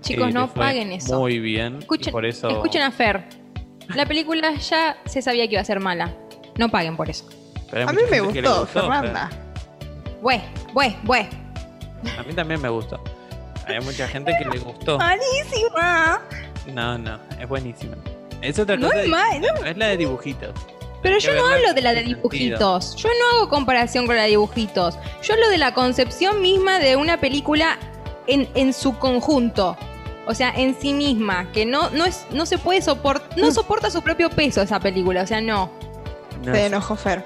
[0.00, 1.18] Chicos, eh, no paguen eso.
[1.18, 1.76] Muy bien.
[1.76, 2.48] y Escuchen, por eso.
[2.48, 3.24] escuchen a Fer.
[3.94, 6.14] La película ya se sabía que iba a ser mala.
[6.56, 7.28] No paguen por eso.
[7.72, 8.82] A mí me gustó, Fer.
[8.82, 9.30] Fernanda.
[10.22, 10.40] Bue,
[10.72, 11.28] bue, bue.
[12.18, 13.02] A mí también me gustó.
[13.66, 14.98] Hay mucha gente que le gustó.
[14.98, 16.20] Malísima.
[16.72, 17.96] No, no, es buenísima.
[18.42, 19.02] Es otra No cosa.
[19.02, 20.50] es mal, no es la de dibujitos.
[21.02, 22.16] Pero yo no hablo de la de sentido.
[22.18, 22.96] dibujitos.
[22.96, 24.98] Yo no hago comparación con la de dibujitos.
[25.22, 27.78] Yo hablo de la concepción misma de una película
[28.26, 29.76] en, en su conjunto.
[30.26, 31.50] O sea, en sí misma.
[31.52, 33.38] Que no, no, es, no se puede soportar.
[33.38, 35.22] No soporta su propio peso esa película.
[35.22, 35.70] O sea, no.
[36.44, 37.24] No, Se enojó Fer.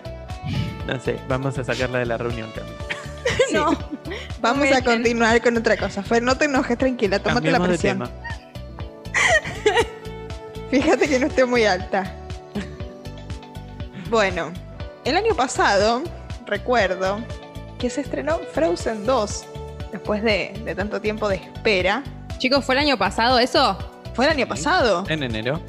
[0.87, 2.71] no sé, vamos a sacarla de la reunión, Cami.
[3.53, 3.77] No.
[4.41, 6.03] Vamos a continuar con otra cosa.
[6.03, 7.99] Fer, no te enojes, tranquila, tómate la de presión.
[7.99, 8.11] tema.
[10.73, 12.11] Fíjate que no esté muy alta.
[14.09, 14.51] Bueno,
[15.05, 16.03] el año pasado,
[16.47, 17.19] recuerdo,
[17.79, 19.45] que se estrenó Frozen 2,
[19.93, 22.03] después de, de tanto tiempo de espera.
[22.39, 23.77] Chicos, ¿fue el año pasado eso?
[24.15, 25.05] ¿Fue el año pasado?
[25.11, 25.61] En enero.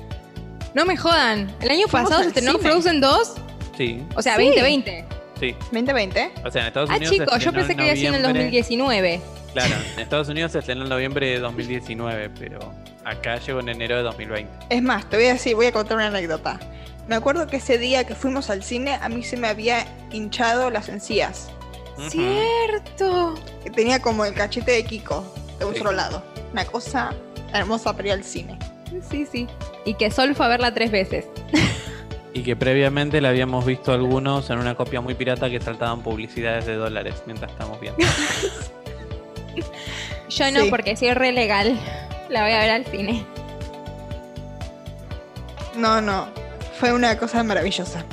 [0.74, 1.54] No me jodan.
[1.60, 2.64] ¿El año Fuimos pasado al se estrenó cine.
[2.72, 3.34] Frozen 2?
[3.78, 4.44] Sí, O sea, Sí.
[4.46, 5.06] 2020.
[5.40, 5.54] Sí.
[5.72, 6.32] 2020.
[6.46, 7.16] O sea, en Estados Ah, Unidos.
[7.16, 8.44] se chicos, yo pensé que había sido en el noviembre.
[8.44, 9.22] 2019.
[9.54, 12.60] Claro, en Estados Unidos se estrenó en noviembre de 2019, pero
[13.06, 14.52] acá llegó en enero de 2020.
[14.70, 16.60] Es más, te voy a decir, voy a contar una anécdota.
[17.08, 20.70] Me acuerdo que ese día que fuimos al cine, a mí se me había hinchado
[20.70, 21.50] las encías.
[22.10, 23.36] Cierto.
[23.64, 25.80] Que tenía como el cachete de Kiko, de un Sí.
[25.80, 26.24] solo lado.
[26.52, 27.14] Una cosa
[27.54, 28.58] hermosa para ir al cine.
[29.12, 29.48] Sí, sí.
[29.86, 31.26] Y que Sol fue a verla tres veces.
[32.34, 36.66] Y que previamente la habíamos visto algunos en una copia muy pirata que saltaban publicidades
[36.66, 38.00] de dólares mientras estamos viendo.
[40.30, 40.70] Yo no, Sí.
[40.70, 41.78] porque soy re legal.
[42.30, 43.24] La voy a ver al cine.
[45.76, 46.28] No, no.
[46.80, 48.04] Fue una cosa maravillosa.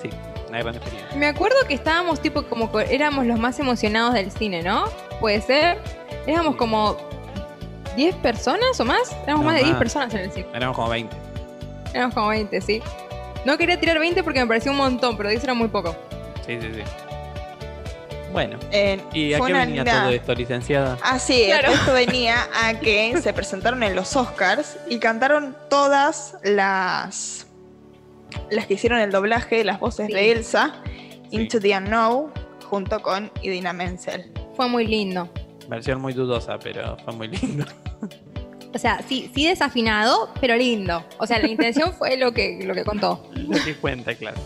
[0.00, 0.08] Sí,
[0.48, 1.16] una gran experiencia.
[1.16, 4.84] Me acuerdo que estábamos tipo como co- éramos los más emocionados del cine, ¿no?
[5.20, 5.78] Puede ser.
[6.26, 6.58] Éramos Sí.
[6.58, 6.96] como
[7.96, 9.10] 10 personas o más.
[9.24, 9.78] Éramos No, más de 10 más.
[9.80, 10.46] personas en el cine.
[10.54, 11.16] Éramos como 20.
[11.92, 12.80] Éramos como 20, sí.
[13.48, 15.96] No quería tirar 20 porque me parecía un montón, pero 10 era muy poco.
[16.46, 16.82] Sí, sí, sí.
[18.30, 20.98] Bueno, Eh, ¿y a qué venía linda- todo esto, licenciada?
[21.02, 21.72] Ah, sí, Claro.
[21.72, 27.46] esto venía a que se presentaron en los Oscars y cantaron todas las
[28.50, 30.12] las que hicieron el doblaje, las voces Sí.
[30.12, 31.28] de Elsa, Sí.
[31.30, 32.30] Into the Unknown,
[32.68, 34.30] junto con Idina Menzel.
[34.56, 35.30] Fue muy lindo.
[35.68, 37.64] Versión muy dudosa, pero fue muy lindo.
[38.74, 41.04] O sea, sí, sí desafinado, pero lindo.
[41.18, 43.28] O sea, la intención fue lo que, lo que contó.
[43.34, 44.36] Lo que cuenta, claro.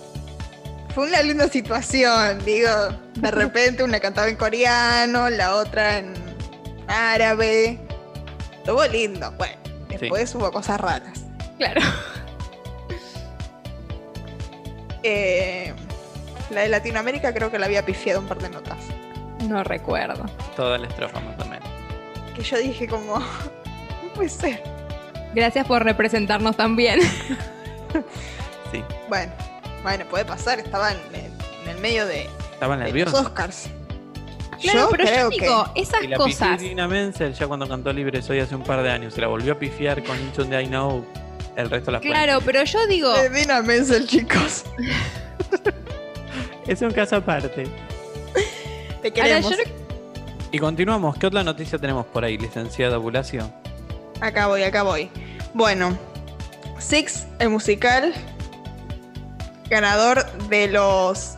[0.95, 2.69] Fue una linda situación, digo,
[3.15, 6.13] de repente una cantaba en coreano, la otra en
[6.87, 7.79] árabe.
[8.59, 9.57] Estuvo lindo, bueno,
[9.89, 11.25] después hubo cosas raras.
[11.59, 11.81] Claro.
[15.05, 15.75] Eh,
[16.51, 18.79] la de Latinoamérica creo que la había pifiado un par de notas.
[19.49, 20.27] No recuerdo.
[20.55, 21.69] Toda la estrofa más o menos.
[22.37, 23.21] Que yo dije como,
[24.15, 24.63] puede ser.
[25.35, 27.01] Gracias por representarnos también.
[28.73, 29.31] Sí, Bueno,
[29.83, 30.99] bueno, puede pasar, estaba en,
[31.69, 33.13] el medio de, estaba de los.
[33.13, 33.69] Oscars.
[34.63, 36.63] Claro, pero yo creo digo, esas Y la cosas.
[36.63, 39.13] Idina Menzel ya cuando cantó Libre Soy hace un par de años.
[39.13, 41.05] Se la volvió a pifiar con Into the I Know
[41.57, 43.29] el resto de las Claro, pero yo digo, que...
[43.29, 44.65] Dina Menzel, chicos.
[46.67, 47.65] Es un caso aparte.
[49.03, 49.51] Te ahora queremos.
[49.51, 49.57] yo
[50.53, 51.19] Y continuamos.
[51.19, 53.53] ¿Qué otra noticia tenemos por ahí, licenciada Bulacio?
[54.23, 55.11] Acá voy, acá voy.
[55.53, 55.99] Bueno,
[56.79, 58.15] Six, el musical,
[59.69, 61.35] ganador de los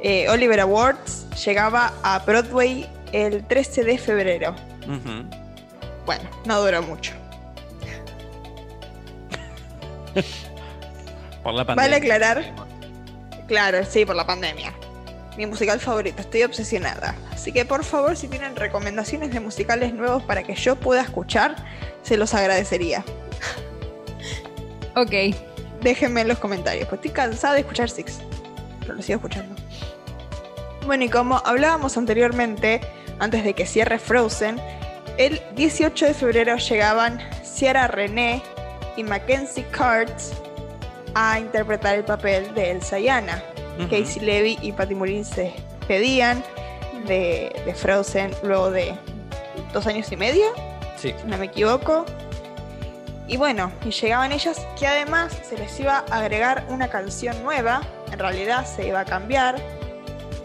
[0.00, 4.54] eh, Oliver Awards, llegaba a Broadway el 13 de febrero.
[6.06, 7.12] Bueno, no duró mucho.
[11.42, 11.90] Por la pandemia.
[11.90, 12.44] Vale aclarar.
[13.48, 14.72] Claro, sí, por la pandemia.
[15.36, 17.14] Mi musical favorito, estoy obsesionada.
[17.32, 21.56] Así que por favor, si tienen recomendaciones de musicales nuevos para que yo pueda escuchar,
[22.02, 23.04] se los agradecería.
[24.96, 25.34] Ok.
[25.80, 28.20] Déjenme en los comentarios, pues estoy cansada de escuchar Six.
[28.80, 29.54] Pero lo sigo escuchando.
[30.86, 32.80] Bueno, y como hablábamos anteriormente,
[33.18, 34.60] antes de que cierre Frozen,
[35.18, 38.42] el 18 de febrero llegaban Ciara René
[38.96, 40.32] y Mackenzie Carts
[41.14, 43.42] a interpretar el papel de Elsa y Anna.
[43.90, 46.42] Casey Levy y Patty Murin se despedían
[47.06, 48.94] de, de Frozen luego de
[49.72, 50.46] dos años y medio
[50.96, 51.12] Sí.
[51.20, 52.04] si no me equivoco.
[53.26, 57.80] Y bueno, y llegaban ellas que además se les iba a agregar una canción nueva,
[58.12, 59.56] en realidad se iba a cambiar,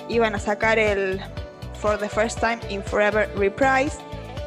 [0.07, 1.21] iban a sacar el
[1.79, 3.97] For the First Time in Forever Reprise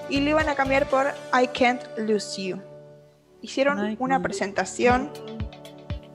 [0.09, 2.59] y lo iban a cambiar por I Can't Lose You.
[3.43, 5.11] Hicieron una presentación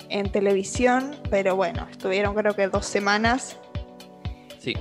[0.09, 3.57] en televisión, pero bueno, estuvieron creo que dos semanas,
[4.59, 4.75] Sí.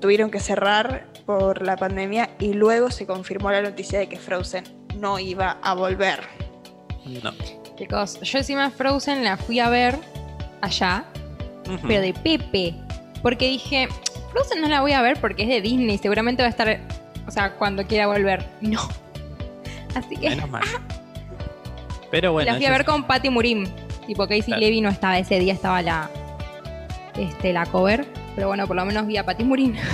[0.00, 4.64] tuvieron que cerrar por la pandemia y luego se confirmó la noticia de que Frozen
[4.96, 6.20] no iba a volver.
[7.06, 7.32] No.
[7.76, 9.96] Chicos, yo encima Frozen la fui a ver
[10.60, 11.04] allá,
[11.86, 12.74] pero de Pepe.
[13.22, 13.88] Porque dije,
[14.32, 16.80] Frozen no la voy a ver porque es de Disney, seguramente va a estar,
[17.26, 18.44] o sea, cuando quiera volver.
[18.60, 18.80] No.
[19.94, 20.62] Así que Menos mal.
[22.10, 22.50] Pero bueno.
[22.52, 23.66] la fui a ver es- con Patty Murim.
[24.06, 24.60] Tipo, Casey Claro.
[24.60, 26.10] Levy no estaba ese día, estaba la,
[27.16, 28.06] este, la cover.
[28.34, 29.76] Pero bueno, por lo menos vi a Patty Murim.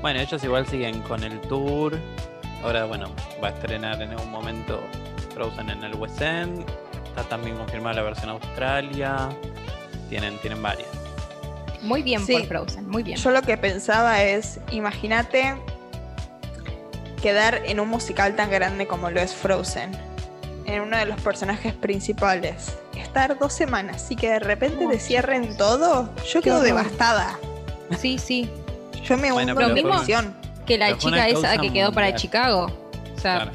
[0.00, 1.98] Bueno, ellos igual siguen con el tour.
[2.64, 3.10] Ahora, bueno,
[3.44, 4.80] va a estrenar en algún momento
[5.34, 6.64] Frozen en el West End.
[7.04, 9.28] Está también confirmada la versión Australia.
[10.08, 10.88] Tienen, tienen varias.
[11.82, 12.32] Muy bien Sí.
[12.32, 13.18] por Frozen, muy bien.
[13.18, 15.54] Yo lo que pensaba es, imagínate
[17.20, 19.90] quedar en un musical tan grande como lo es Frozen,
[20.66, 22.74] en uno de los personajes principales.
[22.96, 27.38] Estar dos semanas y que de repente te cierren todo, yo quedo devastada.
[27.98, 28.48] Sí, sí.
[29.04, 30.36] Yo me Bueno, hundo en depresión.
[30.66, 32.14] Que la chica esa que quedó para.
[32.14, 32.70] Chicago.
[33.16, 33.52] O sea, Claro.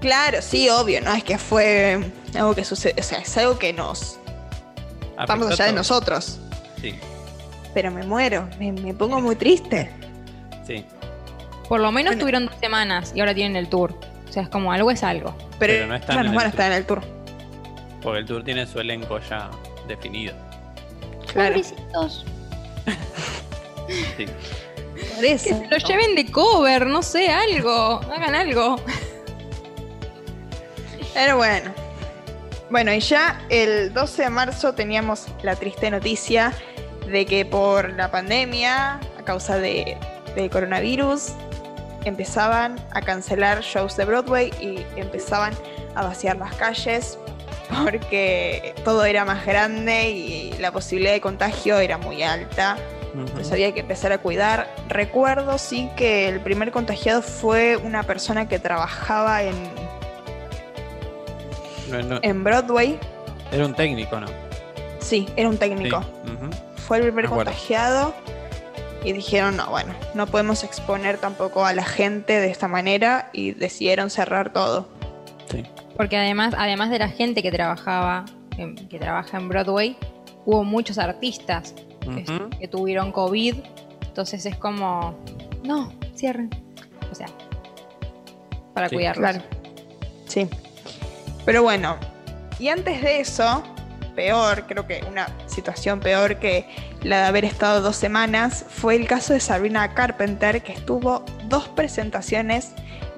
[0.00, 3.72] Claro, sí, obvio, no es que fue algo que sucede, o sea, es algo que
[3.72, 4.18] nos
[5.18, 6.38] estamos Afectó allá de nosotros.
[6.80, 6.94] Sí,
[7.72, 9.90] Pero me muero, me, me pongo muy triste.
[10.66, 10.84] sí.
[11.70, 12.20] por lo menos Bueno.
[12.20, 13.98] tuvieron dos semanas y ahora tienen el tour.
[14.34, 15.32] O sea, es como algo es algo.
[15.60, 16.60] Pero, Pero no están bueno, en el van a tour.
[16.60, 17.02] estar en el tour.
[18.02, 19.48] Porque el tour tiene su elenco ya
[19.86, 20.34] definido.
[21.32, 21.50] Claro.
[21.54, 22.24] Pobrecitos.
[24.16, 24.26] Sí.
[24.26, 25.44] Por Que eso.
[25.50, 28.00] se lo lleven de cover, no sé, algo.
[28.12, 28.74] Hagan algo.
[31.14, 31.70] Pero bueno.
[32.70, 36.52] Bueno, y ya el 12 de marzo teníamos la triste noticia
[37.06, 39.96] de que por la pandemia, a causa de,
[40.34, 41.34] del coronavirus,
[42.04, 45.54] empezaban a cancelar shows de Broadway y empezaban
[45.94, 47.18] a vaciar las calles
[47.82, 52.76] porque todo era más grande y la posibilidad de contagio era muy alta.
[53.14, 54.68] Entonces había que empezar a cuidar.
[54.88, 59.54] Recuerdo sí que el primer contagiado fue una persona que trabajaba en,
[61.90, 62.98] No, no, en Broadway.
[63.52, 64.26] Era un técnico, ¿no?
[64.98, 65.60] Sí, era un Sí.
[65.60, 66.02] técnico.
[66.86, 68.14] Fue el primer contagiado.
[69.04, 73.28] Y dijeron, no, bueno, no podemos exponer tampoco a la gente de esta manera.
[73.32, 74.88] Y decidieron cerrar todo.
[75.50, 75.62] Sí.
[75.96, 78.24] Porque además, además de la gente que trabajaba,
[78.56, 79.96] en- que trabaja en Broadway,
[80.46, 82.50] hubo muchos artistas que, Ujú.
[82.58, 83.56] que tuvieron COVID.
[84.06, 85.14] Entonces es como,
[85.62, 86.50] no, cierren.
[87.10, 87.26] O sea,
[88.72, 89.30] para Sí, cuidarlos.
[89.30, 89.44] Claro.
[90.26, 90.48] Sí.
[91.44, 91.96] Pero bueno,
[92.58, 93.62] y antes de eso,
[94.14, 96.66] peor, creo que una situación peor que
[97.02, 101.68] la de haber estado dos semanas, fue el caso de Sabrina Carpenter, que estuvo dos
[101.68, 102.72] presentaciones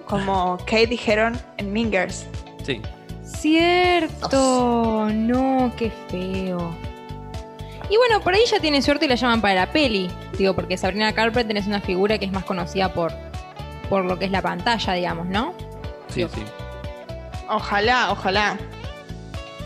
[0.06, 2.26] como Kate dijeron en Mingers.
[2.64, 2.80] Sí.
[3.24, 6.74] Cierto, no, qué feo.
[7.88, 10.10] Y bueno, por ahí ya tiene suerte y la llaman para la peli.
[10.38, 13.12] Digo, porque Sabrina Carpenter es una figura que es más conocida por,
[13.88, 15.54] por lo que es la pantalla, digamos, ¿no?
[16.08, 16.42] Sí, Digo, sí.
[17.48, 18.56] Ojalá, ojalá.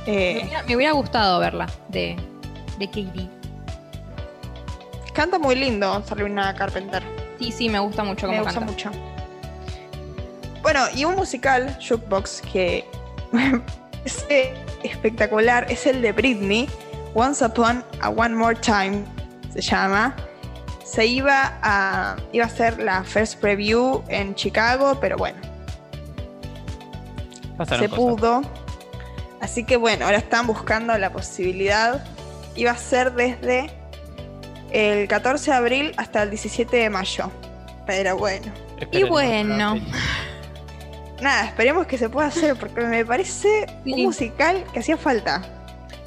[0.07, 2.17] Me Eh, hubiera, me hubiera gustado verla de,
[2.79, 3.29] de Katie.
[5.13, 7.03] canta muy lindo Sabrina Carpenter.
[7.39, 8.73] Sí, sí, me gusta mucho Me cómo gusta canta.
[8.73, 8.91] mucho.
[10.63, 12.85] Bueno, y un musical, Jukebox, que
[14.05, 14.27] es
[14.83, 16.69] espectacular, es el de Britney,
[17.15, 19.05] Once Upon a One More Time,
[19.53, 20.15] se llama.
[20.85, 25.39] Se iba a, iba a hacer la first preview en Chicago, pero bueno,
[27.57, 28.05] Pasaron se cosas.
[28.05, 28.43] pudo.
[29.41, 32.05] Así que bueno, ahora están buscando la posibilidad.
[32.57, 33.71] Iba a ser desde
[34.71, 37.31] el 14 de abril hasta el 17 de mayo.
[37.87, 38.53] Pero bueno.
[38.79, 39.77] Esperemos bueno.
[41.21, 43.93] Nada, esperemos que se pueda hacer porque me parece Sí.
[43.93, 45.43] un musical que hacía falta.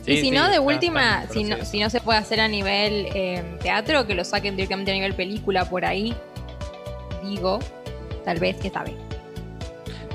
[0.06, 1.72] y si sí, no, de está- última, está si no, proceso.
[1.72, 5.13] si no se puede hacer a nivel eh, teatro, que lo saquen directamente a nivel
[5.13, 6.13] película por ahí.
[7.24, 7.60] Digo,
[8.26, 8.96] tal vez, que sabe.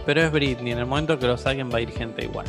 [0.04, 2.46] Pero es Britney, en el momento que lo saquen va a ir gente igual.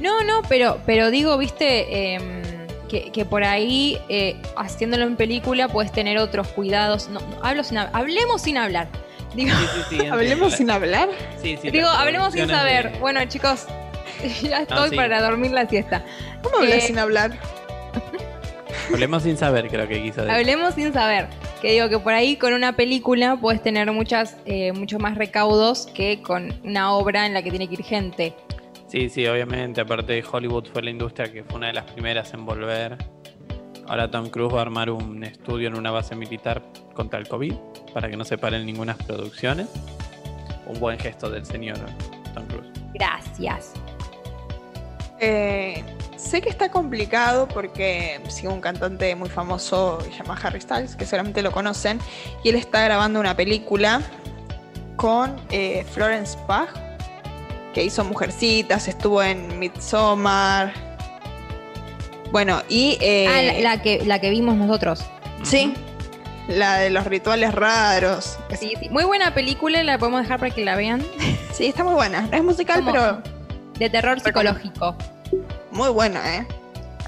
[0.00, 2.42] No, no, pero, pero digo, viste, em,
[2.88, 7.08] que, que por ahí, eh, haciéndolo en película, puedes tener otros cuidados.
[7.08, 8.88] No, no, hablo sin hab- hablemos sin hablar.
[9.34, 10.06] Digo, Sí, sí, sí.
[10.10, 11.08] Hablemos sin hablar.
[11.42, 12.92] Sí, sí, digo hablemos sin saber.
[12.92, 13.66] de- Bueno, chicos,
[14.42, 14.96] ya estoy sí.
[14.96, 16.04] para dormir la siesta.
[16.42, 17.32] ¿Cómo hablar Eh, sin hablar?
[18.92, 20.30] Hablemos sin saber, creo que quiso decir.
[20.36, 21.26] Hablemos sin saber.
[21.60, 25.86] Que digo que por ahí con una película puedes tener muchas, eh, muchos más recaudos
[25.92, 28.34] que con una obra en la que tiene que ir gente.
[28.88, 29.80] Sí, sí, obviamente.
[29.80, 32.96] Aparte, Hollywood fue la industria que fue una de las primeras en volver.
[33.88, 36.62] Ahora Tom Cruise va a armar un estudio en una base militar
[36.94, 37.54] contra el COVID
[37.94, 39.68] para que no se paren ninguna producciones.
[40.66, 41.78] Un buen gesto del señor
[42.34, 42.68] Tom Cruise.
[42.94, 43.74] Gracias.
[45.20, 45.84] Eh,
[46.16, 50.96] sé que está complicado porque sigo un cantante muy famoso que se llama Harry Styles,
[50.96, 52.00] que seguramente lo conocen,
[52.44, 54.02] y él está grabando una película
[54.96, 56.85] con eh, Florence Pugh,
[57.76, 60.72] que hizo Mujercitas, estuvo en Midsommar.
[62.32, 62.96] Bueno, y...
[63.02, 65.04] eh, Ah, la, la que, la que vimos nosotros.
[65.42, 65.74] Sí,
[66.48, 68.38] la de los rituales raros.
[68.58, 68.88] Sí, sí.
[68.88, 71.04] Muy buena película, la podemos dejar para que la vean.
[71.52, 72.22] Sí, está muy buena.
[72.22, 73.22] No es musical, pero
[73.78, 74.94] De terror psicológico.
[75.70, 76.46] muy buena, ¿eh?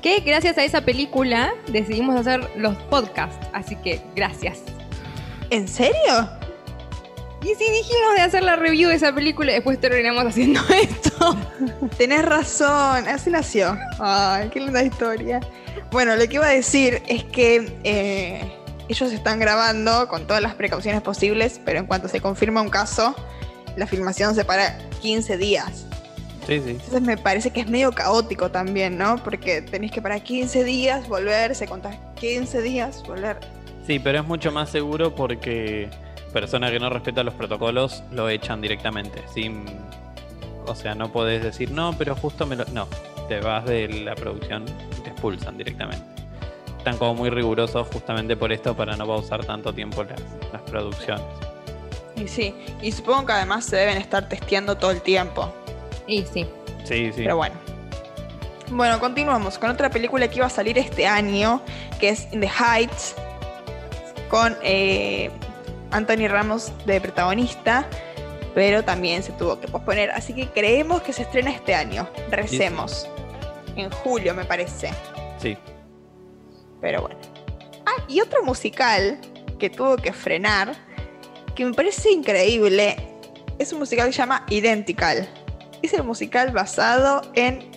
[0.03, 3.39] Que gracias a esa película decidimos hacer los podcasts.
[3.55, 4.59] Así que gracias.
[5.49, 6.29] ¿En serio?
[7.43, 11.37] Y sí, dijimos de hacer la review de esa película y después terminamos haciendo esto.
[11.97, 13.79] Tenés razón, así nació.
[14.01, 15.41] Ay, qué linda historia.
[15.91, 18.43] Bueno, lo que iba a decir es que eh,
[18.89, 23.15] ellos están grabando con todas las precauciones posibles, pero en cuanto se confirma un caso,
[23.77, 25.87] la filmación se para 15 días.
[26.47, 26.71] Sí, sí.
[26.71, 29.23] Entonces me parece que es medio caótico también, ¿no?
[29.23, 33.39] Porque tenés que parar 15 días, volver, se contás 15 días, volver.
[33.87, 35.89] Sí, pero es mucho más seguro porque
[36.33, 39.23] persona que no respeta los protocolos lo echan directamente.
[39.33, 39.65] Sin,
[40.67, 42.65] o sea, no podés decir, no, pero justo me lo...
[42.67, 42.87] No,
[43.29, 44.65] te vas de la producción
[44.99, 46.05] y te expulsan directamente.
[46.79, 50.21] Están como muy rigurosos justamente por esto, para no pausar tanto tiempo las,
[50.53, 51.25] las producciones.
[52.17, 55.53] Y sí, y supongo que además se deben estar testeando todo el tiempo.
[56.07, 56.47] Y sí.
[56.85, 57.23] Sí, sí.
[57.23, 57.55] Pero bueno.
[58.71, 61.63] Bueno, continuamos con otra película que iba a salir este año,
[61.99, 63.15] que es In the Heights,
[64.29, 65.31] con eh,
[65.91, 67.87] Anthony Ramos de protagonista,
[68.55, 72.09] pero también se tuvo que posponer, así que creemos que se estrena este año.
[72.31, 73.09] Recemos.
[73.77, 74.91] En julio, me parece.
[75.41, 75.57] Sí.
[76.81, 77.17] Pero bueno.
[77.87, 79.19] Ah, y otro musical
[79.59, 80.75] que tuvo que frenar,
[81.55, 82.97] que me parece increíble,
[83.59, 85.29] es un musical que se llama Identical.
[85.83, 87.71] Es el musical basado en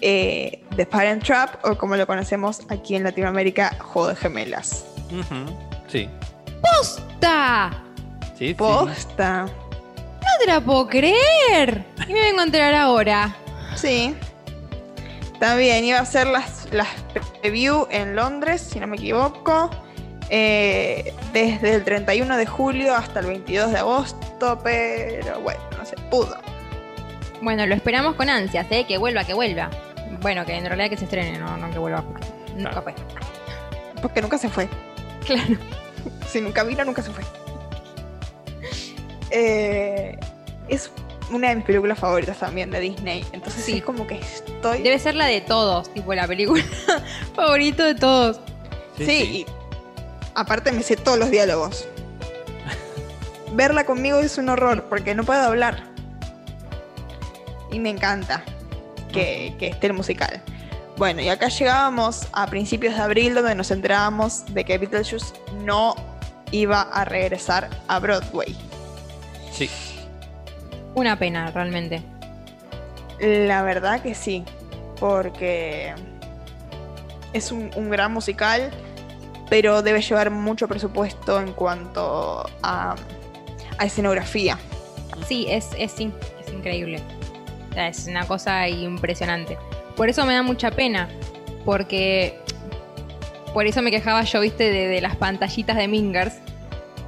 [0.00, 4.84] eh, The Parent Trap, o como lo conocemos aquí en Latinoamérica, Juego de Gemelas.
[5.88, 6.08] Sí.
[6.62, 7.70] ¡Posta!
[8.38, 8.54] Sí, sí.
[8.54, 9.42] Posta.
[9.46, 11.84] No te la puedo creer.
[12.08, 13.34] Y me vengo a enterar ahora.
[13.74, 14.14] Sí.
[15.38, 16.88] También iba a ser las, las
[17.40, 19.70] preview en Londres, si no me equivoco.
[20.30, 25.96] eh, desde el 31 de julio hasta el 22 de agosto, pero bueno, no se
[26.10, 26.36] pudo.
[27.42, 28.84] Bueno, lo esperamos con ansias, ¿eh?
[28.86, 29.68] Que vuelva, que vuelva.
[30.20, 32.02] Bueno, que en realidad que se estrene, no, no que vuelva.
[32.02, 32.82] Porque nunca Claro.
[32.82, 32.94] fue.
[34.00, 34.68] Porque nunca se fue.
[35.26, 35.56] Claro.
[36.28, 37.22] Si nunca vino, nunca se fue.
[39.30, 40.18] Eh,
[40.68, 40.90] es
[41.30, 43.24] una de mis películas favoritas también de Disney.
[43.32, 43.72] Entonces Sí.
[43.74, 44.82] sí, como que estoy.
[44.82, 46.62] Debe ser la de todos, tipo la película
[47.34, 48.40] favorito de todos.
[48.98, 49.46] Sí, Sí, y
[50.34, 51.86] aparte me sé todos los diálogos.
[53.52, 55.84] Verla conmigo es un horror porque no puedo hablar.
[57.70, 58.44] Y me encanta
[59.12, 60.42] que, que esté el musical.
[60.98, 65.32] Bueno, y acá llegábamos a principios de abril donde nos enterábamos de que Beetlejuice
[65.64, 65.94] no
[66.52, 68.56] iba a regresar a Broadway.
[69.52, 69.68] Sí.
[70.94, 72.02] Una pena, realmente.
[73.20, 74.44] La verdad que sí,
[75.00, 75.94] porque
[77.32, 78.70] es un, un gran musical,
[79.48, 82.94] pero debe llevar mucho presupuesto en cuanto a,
[83.78, 84.58] a escenografía.
[85.26, 87.00] Sí, es, es, in- es increíble.
[87.70, 89.56] O sea, Es una cosa impresionante.
[89.96, 91.08] Por eso me da mucha pena,
[91.64, 92.38] porque
[93.52, 96.34] por eso me quejaba yo, viste, de, de las pantallitas de Mingers,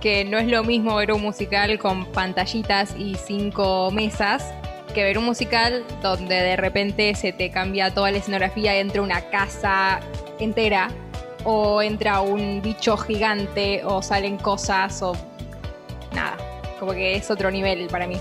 [0.00, 4.52] que no es lo mismo ver un musical con pantallitas y cinco mesas
[4.94, 9.02] que ver un musical donde de repente se te cambia toda la escenografía y entra
[9.02, 10.00] una casa
[10.38, 10.88] entera
[11.44, 15.14] o entra un bicho gigante o salen cosas o
[16.14, 16.37] nada,
[16.78, 18.16] como que es otro nivel para mí.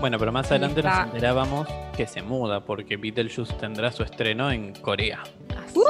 [0.00, 4.72] Bueno, pero más adelante nos enterábamos que se muda porque Beetlejuice tendrá su estreno en
[4.72, 5.22] Corea.
[5.56, 5.80] Así.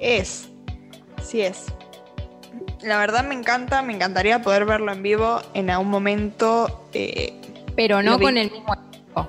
[0.00, 0.48] Es,
[1.22, 1.66] sí es.
[2.82, 6.86] La verdad me encanta, me encantaría poder verlo en vivo en algún momento.
[6.92, 7.32] eh,
[7.76, 9.28] Pero no con el mismo equipo,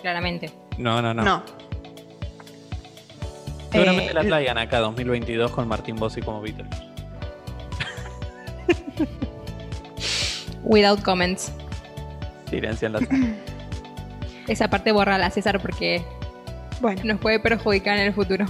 [0.00, 0.50] claramente.
[0.78, 1.22] No, no, no.
[1.22, 1.42] no.
[3.72, 6.82] Seguramente Eh, la traigan acá 2022 con Martín Bossi como Beetlejuice.
[10.62, 11.52] Without comments.
[12.50, 13.00] Silencio en la
[14.48, 16.02] Esa parte borrala, César, porque
[16.80, 18.46] Bueno, nos puede perjudicar en el futuro.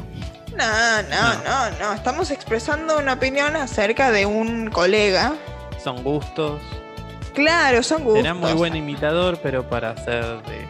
[0.57, 1.92] No, no, no, no.
[1.94, 5.34] Estamos expresando una opinión acerca de un colega.
[5.82, 6.61] Son gustos.
[7.34, 8.22] Claro, son gustos.
[8.22, 10.66] Será muy buen imitador, pero para hacer de,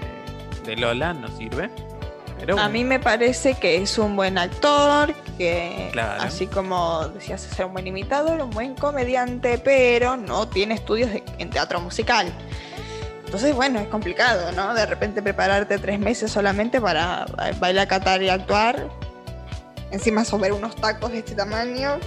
[0.64, 1.70] de Lola no sirve.
[2.39, 6.22] Pero A mí me parece que es un buen actor, que Claro.
[6.22, 11.24] así como decías, es un buen imitador, un buen comediante, pero no tiene estudios de-
[11.39, 12.30] en teatro musical.
[13.24, 14.74] Entonces, bueno, es complicado, ¿no?
[14.74, 18.87] De repente prepararte tres meses solamente para ba- bailar, catar y actuar.
[19.91, 21.99] Encima sobre unos tacos de este tamaño.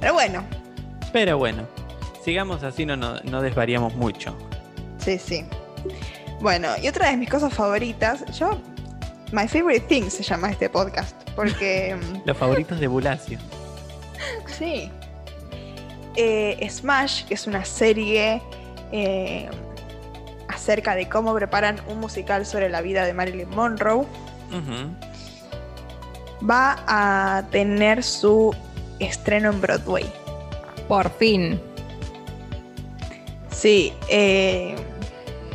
[0.00, 0.44] Pero bueno,
[1.12, 1.66] pero bueno.
[2.24, 4.36] sigamos así, no, no, no desvariamos mucho.
[4.98, 5.44] Sí, sí.
[6.40, 8.58] Bueno, y otra de mis cosas favoritas, yo.
[9.32, 11.16] My Favorite Thing se llama este podcast.
[11.34, 11.96] Porque.
[12.00, 13.38] mm, Los favoritos de Bulacio.
[14.58, 14.90] Sí.
[16.16, 18.40] Eh, Smash, que es una serie
[18.92, 19.48] eh,
[20.48, 24.06] acerca de cómo preparan un musical sobre la vida de Marilyn Monroe,
[24.50, 24.94] Ujú.
[26.48, 28.54] Va a tener su
[28.98, 30.04] estreno en Broadway.
[30.88, 31.60] Por fin.
[33.50, 34.76] Sí, eh,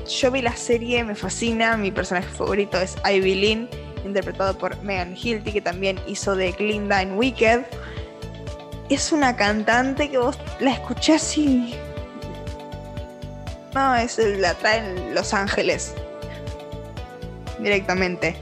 [0.08, 3.70] yo vi la serie, me fascina, mi personaje favorito es Ivy Lynn,
[4.04, 7.62] interpretado por Megan Hilty, que también hizo de Glinda en Wicked.
[8.90, 11.76] Es una cantante que vos la escuchás y...
[13.74, 15.94] No, es, la traen Los Ángeles.
[17.60, 18.36] Directamente.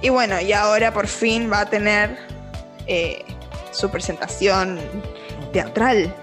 [0.00, 2.16] Y bueno, y ahora por fin va a tener
[2.86, 3.24] eh,
[3.72, 4.78] su presentación
[5.52, 6.14] teatral.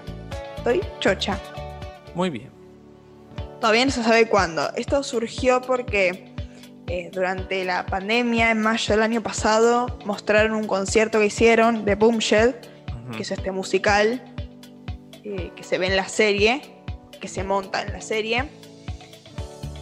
[0.58, 1.38] Estoy chocha.
[2.14, 2.50] Muy bien.
[3.60, 4.70] Todavía no se sabe cuándo.
[4.76, 6.34] Esto surgió porque
[6.86, 11.94] eh, durante la pandemia, en mayo del año pasado, mostraron un concierto que hicieron de
[11.94, 12.54] Boomshell,
[13.14, 14.22] que es este musical
[15.24, 16.62] eh, que se ve en la serie,
[17.20, 18.48] que se monta en la serie.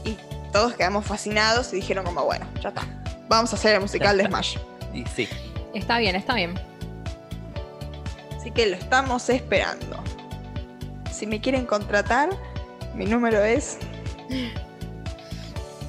[0.04, 0.16] Y
[0.52, 3.03] todos quedamos fascinados y dijeron como, bueno, ya está.
[3.28, 4.56] Vamos a hacer el musical de Smash.
[4.94, 5.28] Y sí.
[5.74, 6.54] Está bien, está bien.
[8.36, 10.04] Así que lo estamos esperando.
[11.10, 12.30] Si me quieren contratar,
[12.94, 13.78] mi número es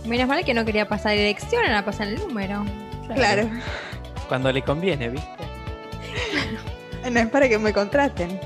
[0.06, 2.64] Menos mal que no quería pasar dirección, era pasar el número.
[3.14, 3.50] Claro.
[4.28, 5.28] Cuando le conviene, ¿viste?
[7.10, 8.40] No es para que me contraten.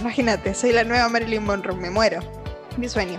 [0.00, 2.20] Imagínate, soy la nueva Marilyn Monroe, me muero.
[2.76, 3.18] Mi sueño.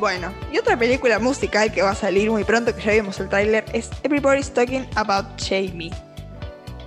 [0.00, 3.28] Bueno, y otra película musical que va a salir muy pronto, que ya vimos el
[3.28, 5.90] tráiler, es Everybody's Talking About Jamie.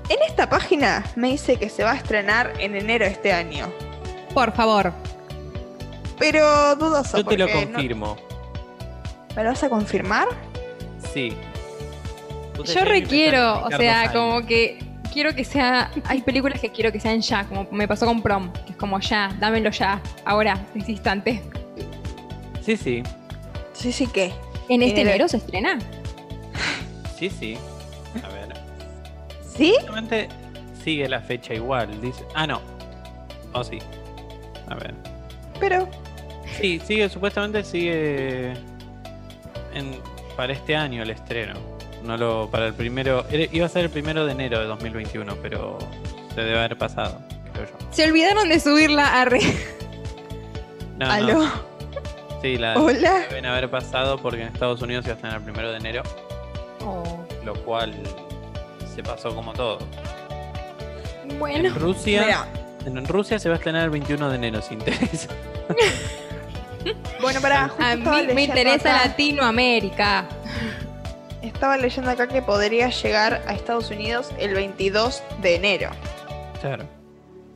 [0.09, 3.71] En esta página me dice que se va a estrenar en enero de este año.
[4.33, 4.91] Por favor.
[6.17, 7.17] Pero dudoso.
[7.17, 8.17] Yo te lo porque no- confirmo.
[9.35, 10.27] ¿Me lo vas a confirmar?
[11.13, 11.33] Sí.
[12.55, 14.79] Puse Yo Jamie requiero, o sea, como que
[15.13, 15.91] quiero que sea.
[16.05, 18.99] Hay películas que quiero que sean ya, como me pasó con Prom, que es como
[18.99, 21.43] ya, dámelo ya, ahora, en este instante.
[22.65, 23.03] Sí, sí.
[23.73, 24.31] Sí, sí, ¿qué?
[24.69, 25.09] ¿En este Enero.
[25.15, 25.79] enero se estrena?
[27.17, 27.57] Sí, sí.
[28.23, 28.49] A ver.
[29.55, 29.73] ¿Sí?
[29.79, 30.27] Justamente
[30.83, 32.01] sigue la fecha igual.
[32.01, 32.25] Dice.
[32.33, 32.59] Ah, no.
[33.53, 33.79] Oh, sí.
[34.67, 34.93] A ver.
[35.59, 35.87] Pero,
[36.59, 38.51] Sí, sigue, supuestamente sigue
[39.73, 39.99] en,
[40.35, 41.53] para este año el estreno.
[42.03, 45.77] No lo, para el primero, iba a ser el primero de enero de 2021, pero
[46.35, 47.21] se debe haber pasado,
[47.53, 47.73] creo yo.
[47.91, 49.39] Se olvidaron de subirla a re.
[50.97, 51.51] No, no, ¿aló?
[52.43, 53.25] Sí, la Hola.
[53.29, 56.03] deben haber pasado porque en Estados Unidos iba a estrenar el primero de enero,
[57.43, 57.93] lo cual
[58.93, 59.79] se pasó como todo.
[61.39, 61.69] Bueno.
[61.69, 62.47] En Rusia, Mira,
[62.85, 65.29] en Rusia se va a estrenar el 21 de enero, si interesa.
[67.21, 70.25] bueno, para A mí me interesa acá- Latinoamérica.
[71.41, 75.89] Estaba leyendo acá que podría llegar a Estados Unidos el 22 de enero.
[76.61, 76.85] Claro.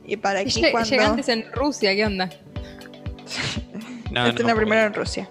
[0.04, 0.90] Y para aquí Lle- cuando...
[0.90, 2.28] Llega antes en Rusia, ¿qué onda?
[4.10, 5.28] No, Estrena no, porque primero en Rusia.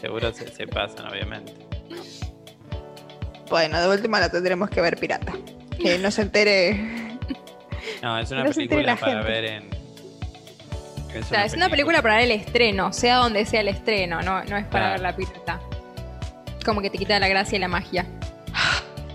[0.00, 1.52] Seguro se, se pasan, obviamente.
[3.50, 5.32] Bueno, de última la tendremos que ver pirata.
[5.80, 6.74] Que no se entere.
[8.02, 9.30] No, es una No película la para gente.
[9.30, 9.74] ver en.
[11.20, 14.42] O sea, es una película para ver el estreno, sea donde sea el estreno, no,
[14.44, 15.60] no es para ver la pirata.
[16.64, 18.04] Como que te quita la gracia y la magia.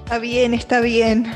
[0.05, 1.29] Está bien, está bien.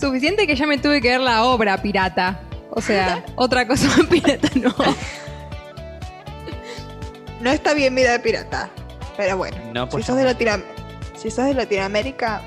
[0.00, 2.40] Suficiente que ya me tuve que ver la obra pirata.
[2.70, 4.74] O sea, otra cosa pirata no.
[7.44, 8.70] No está bien vida de pirata.
[9.16, 10.22] Pero bueno, No, si pues sos, no.
[10.24, 10.64] de Latinoam-
[11.16, 12.42] si sos de Latinoamérica,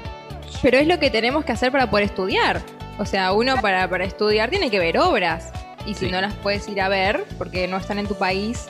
[0.61, 2.61] Pero es lo que tenemos que hacer para poder estudiar.
[2.97, 5.51] O sea, uno para, para estudiar tiene que ver obras.
[5.85, 6.11] Y si Sí.
[6.11, 8.67] no las puedes ir a ver porque no están en tu país,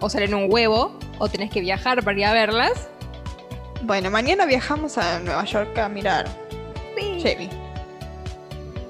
[0.00, 2.88] o salen un huevo, o tenés que viajar para ir a verlas.
[3.82, 6.26] bueno, mañana viajamos a Nueva York a mirar
[6.98, 7.20] Sí.
[7.22, 7.50] Jamie.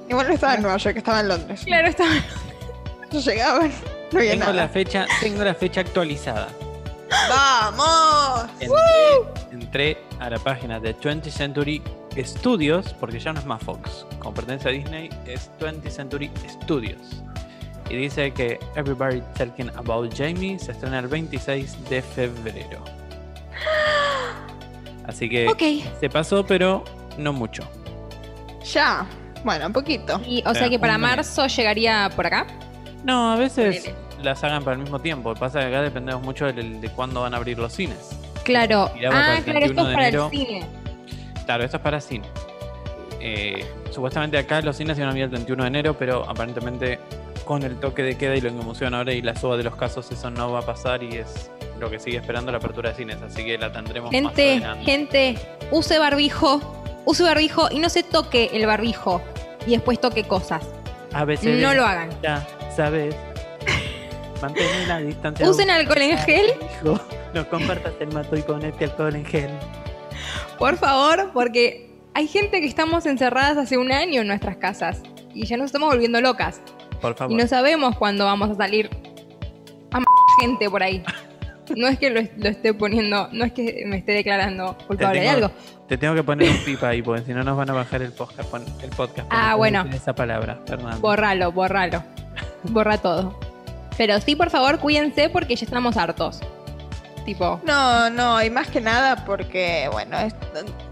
[0.08, 1.60] Igual no estaba en Nueva York, estaba en Londres.
[1.64, 2.04] Claro, está.
[3.12, 3.70] No llegaban,
[4.12, 4.56] no había Tengo nada.
[4.56, 6.48] la fecha, tengo la fecha actualizada.
[7.28, 8.50] ¡Vamos!
[8.60, 8.78] Entré,
[9.52, 11.82] entré a la página de 20th Century
[12.18, 14.06] Studios, porque ya no es más Fox.
[14.18, 17.22] Como pertenece a Disney, es 20th Century Studios.
[17.90, 22.84] Y dice que Everybody Talking About Jamie se estrena el 26 de febrero.
[25.06, 25.62] Así que Ok.
[26.00, 26.84] se pasó, pero
[27.16, 27.62] no mucho.
[28.74, 29.06] Ya.
[29.44, 30.20] Bueno, un poquito.
[30.26, 31.16] Y, o sea que para mes.
[31.16, 32.46] marzo llegaría por acá.
[33.04, 33.90] No, a veces.
[34.22, 35.30] Las hagan para el mismo tiempo.
[35.30, 38.10] Lo que Pasa que acá dependemos mucho de, de cuándo van a abrir los cines.
[38.44, 38.90] Claro.
[39.12, 40.66] Ah, claro, esto 31 es para el cine.
[41.44, 42.26] Claro, esto es para cine.
[43.20, 46.98] Eh, supuestamente acá los cines iban a abrir el 31 de enero, pero aparentemente
[47.44, 49.74] con el toque de queda y lo que emociona ahora y la suba de los
[49.76, 51.50] casos, eso no va a pasar y es
[51.80, 54.84] lo que sigue esperando la apertura de cines, así que la tendremos más Gente, adelante.
[54.84, 55.38] gente,
[55.70, 56.60] use barbijo,
[57.06, 59.22] use barbijo y no se toque el barbijo
[59.66, 60.62] y después toque cosas.
[61.12, 62.10] A veces No lo hagan.
[62.22, 62.46] ya
[62.76, 63.14] sabes.
[64.42, 65.48] Mantén la distancia.
[65.48, 66.46] Usen alcohol en gel,
[66.82, 67.00] Hijo,
[67.34, 69.50] no compartas el mato y ponete alcohol en gel.
[70.58, 75.02] por favor, porque hay gente que estamos encerradas hace un año en nuestras casas
[75.34, 76.60] y ya nos estamos volviendo locas.
[77.00, 77.32] Por favor.
[77.32, 78.90] Y no sabemos cuándo vamos a salir
[79.92, 79.98] a
[80.40, 81.02] gente por ahí.
[81.76, 85.26] No es que lo, lo esté poniendo, no es que me esté declarando culpable de
[85.26, 85.50] tengo- algo.
[85.86, 88.12] Te tengo que poner un pipa ahí, porque si no nos van a bajar el
[88.12, 88.52] podcast.
[88.82, 89.86] el podcast Ah, bueno.
[89.92, 90.98] Esa palabra, Fernando.
[91.00, 92.02] Borralo, borralo.
[92.64, 93.38] Borra todo.
[93.98, 96.40] Pero sí, por favor, cuídense porque ya estamos hartos.
[97.26, 100.16] Tipo, No, no, y más que nada porque, bueno,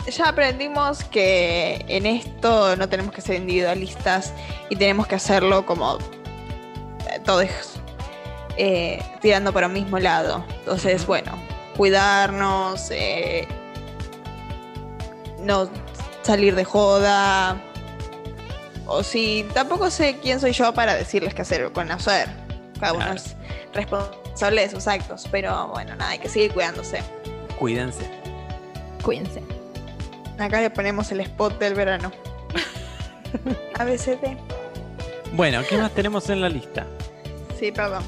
[0.07, 4.34] ya aprendimos que en esto no tenemos que ser individualistas
[4.68, 5.96] y tenemos que hacerlo como
[7.11, 7.46] eh, todos
[8.59, 10.44] eh, tirando para un mismo lado.
[10.59, 11.32] Entonces, bueno,
[11.76, 13.48] cuidarnos, eh,
[15.40, 15.70] no
[16.22, 17.62] salir de joda.
[18.84, 22.45] O si tampoco sé quién soy yo para decirles qué hacer o qué no hacer.
[22.78, 23.36] Cada uno es
[23.72, 27.02] responsable de sus actos, pero bueno, nada, hay que seguir cuidándose.
[27.58, 28.10] Cuídense.
[29.02, 29.42] cuídense.
[30.38, 32.12] Acá le ponemos el spot del verano.
[33.78, 34.36] ABCD.
[35.32, 36.86] Bueno, ¿qué más tenemos en la lista?
[37.58, 38.04] Sí, perdón.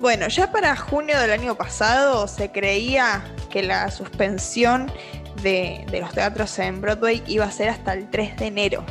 [0.00, 4.90] Bueno, ya para junio del año pasado se creía que la suspensión
[5.42, 8.84] de, de los teatros en Broadway iba a ser hasta el 3 de enero.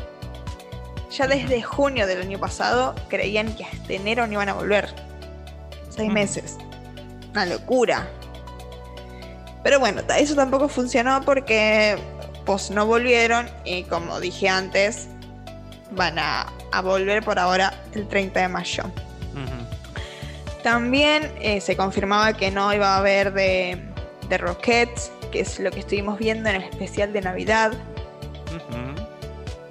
[1.12, 4.94] Ya desde junio del año pasado creían que hasta enero no iban a volver.
[5.96, 6.58] Seis meses.
[7.32, 8.08] Una locura.
[9.64, 11.98] Pero bueno, eso tampoco funcionó porque
[12.46, 15.08] pues no volvieron y como dije antes,
[15.92, 18.84] van a, a volver por ahora el 30 de mayo.
[20.64, 23.78] También eh, se confirmaba que no iba a haber de,
[24.30, 27.74] de Rockets, que es lo que estuvimos viendo en el especial de Navidad,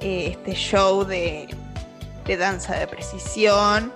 [0.01, 1.49] eh, este show de,
[2.27, 3.91] de danza de precisión.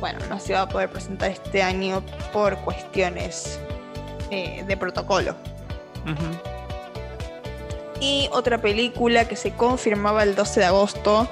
[0.00, 3.58] Bueno, no se va a poder presentar este año por cuestiones
[4.30, 5.34] eh, de protocolo.
[8.00, 11.28] Y otra película que se confirmaba el 12 de agosto,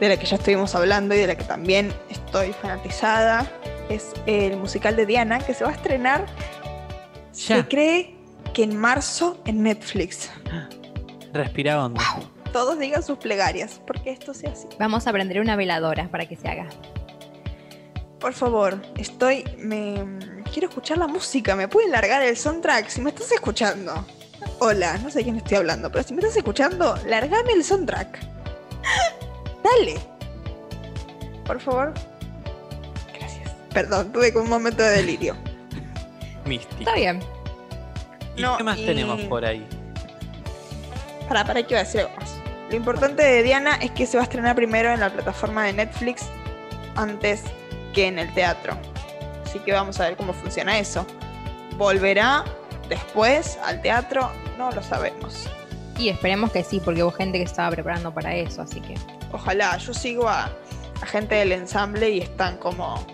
[0.00, 3.46] de la que ya estuvimos hablando y de la que también estoy fanatizada,
[3.88, 6.26] es el musical de Diana, que se va a estrenar,
[7.34, 7.56] Ya.
[7.58, 8.14] se cree
[8.54, 10.30] que en marzo en Netflix.
[11.32, 12.00] Respira hondo.
[12.52, 14.66] Todos digan sus plegarias, porque esto sea así.
[14.78, 16.66] Vamos a prender una veladora para que se haga.
[18.20, 19.44] Por favor, estoy.
[19.58, 20.04] Me.
[20.52, 21.54] Quiero escuchar la música.
[21.54, 22.88] ¿Me pueden largar el soundtrack?
[22.88, 24.04] Si me estás escuchando.
[24.58, 28.18] Hola, no sé quién estoy hablando, pero si me estás escuchando, largame el soundtrack.
[29.64, 29.98] Dale.
[31.44, 31.92] Por favor.
[33.18, 33.50] Gracias.
[33.72, 35.36] Perdón, tuve como un momento de delirio.
[36.46, 36.78] Místico.
[36.80, 37.20] Está bien.
[38.36, 39.66] ¿Y No, qué más y- tenemos por ahí?
[41.28, 42.30] Para, para, quiero decir algo más.
[42.70, 45.72] Lo importante de Diana es que se va a estrenar primero en la plataforma de
[45.72, 46.24] Netflix
[46.94, 47.42] antes
[47.96, 48.76] que en el teatro.
[49.44, 51.06] Así que vamos a ver cómo funciona eso.
[51.78, 52.44] ¿Volverá
[52.90, 54.30] después al teatro?
[54.58, 55.48] No lo sabemos.
[55.98, 58.94] Y esperemos que sí, porque hubo gente que estaba preparando para eso, así que.
[59.32, 60.50] Ojalá, yo sigo a,
[61.00, 63.04] a gente del ensamble y están como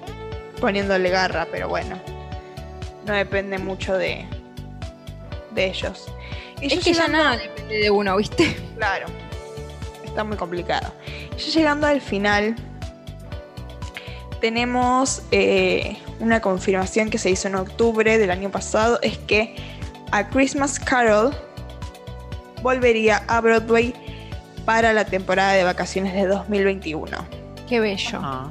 [0.60, 2.00] poniéndole garra, pero bueno,
[3.06, 4.26] no depende mucho de,
[5.52, 6.12] de ellos.
[6.60, 8.56] Y Es yo que ya nada depende de uno, ¿viste?
[8.76, 9.06] Claro,
[10.04, 10.92] está muy complicado.
[11.38, 12.56] Ya llegando al final,
[14.42, 19.54] tenemos eh, una confirmación que se hizo en octubre del año pasado, es que
[20.10, 21.32] A Christmas Carol
[22.60, 23.94] volvería a Broadway
[24.66, 27.16] para la temporada de vacaciones de 2021.
[27.68, 28.18] Qué bello.
[28.20, 28.50] Ah,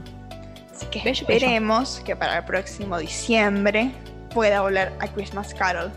[0.73, 1.37] Así que Bello, bello.
[1.45, 3.91] esperemos que para el próximo diciembre
[4.33, 5.91] pueda volver A Christmas Carol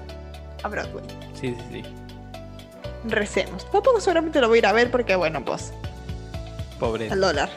[0.64, 1.04] a Broadway.
[1.40, 1.82] sí, sí, sí.
[3.06, 3.70] Recemos.
[3.70, 5.72] Tampoco seguramente lo voy a ir a ver porque, bueno, pues
[6.80, 7.06] Pobre.
[7.06, 7.48] el dólar.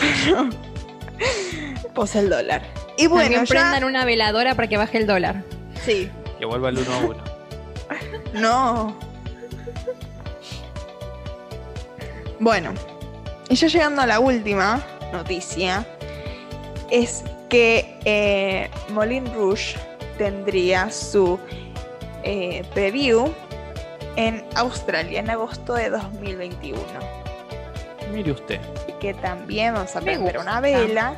[0.00, 0.48] Pero,
[1.94, 2.62] pues el dólar.
[2.96, 5.42] Y bueno, También ya- prendan una veladora para que baje el dólar.
[5.84, 7.24] Sí, Que vuelva el uno a uno.
[8.34, 8.96] no.
[12.38, 12.74] Bueno,
[13.48, 15.86] y ya llegando a la última noticia,
[16.90, 19.76] es que eh, Moulin Rouge
[20.18, 21.38] tendría su
[22.24, 23.32] eh, preview
[24.16, 26.78] en Australia en agosto de 2021.
[28.12, 28.60] Mire usted.
[29.00, 31.16] que también vamos a prender una vela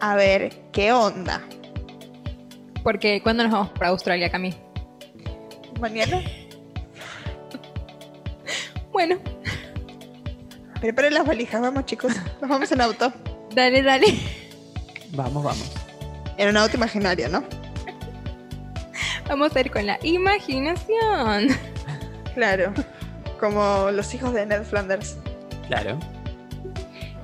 [0.00, 1.40] a ver qué onda.
[2.82, 4.54] Porque ¿cuándo nos vamos para Australia, Cami?
[5.80, 6.20] Mañana
[8.92, 9.18] Bueno,
[10.80, 12.12] Preparen las valijas, vamos chicos.
[12.40, 13.12] Nos vamos en auto.
[13.54, 14.18] Dale, dale.
[15.12, 15.70] Vamos, vamos.
[16.38, 17.44] En un auto imaginario, ¿no?
[19.28, 21.48] Vamos a ir con la imaginación.
[22.34, 22.72] Claro.
[23.40, 25.16] Como los hijos de Ned Flanders.
[25.66, 25.98] Claro.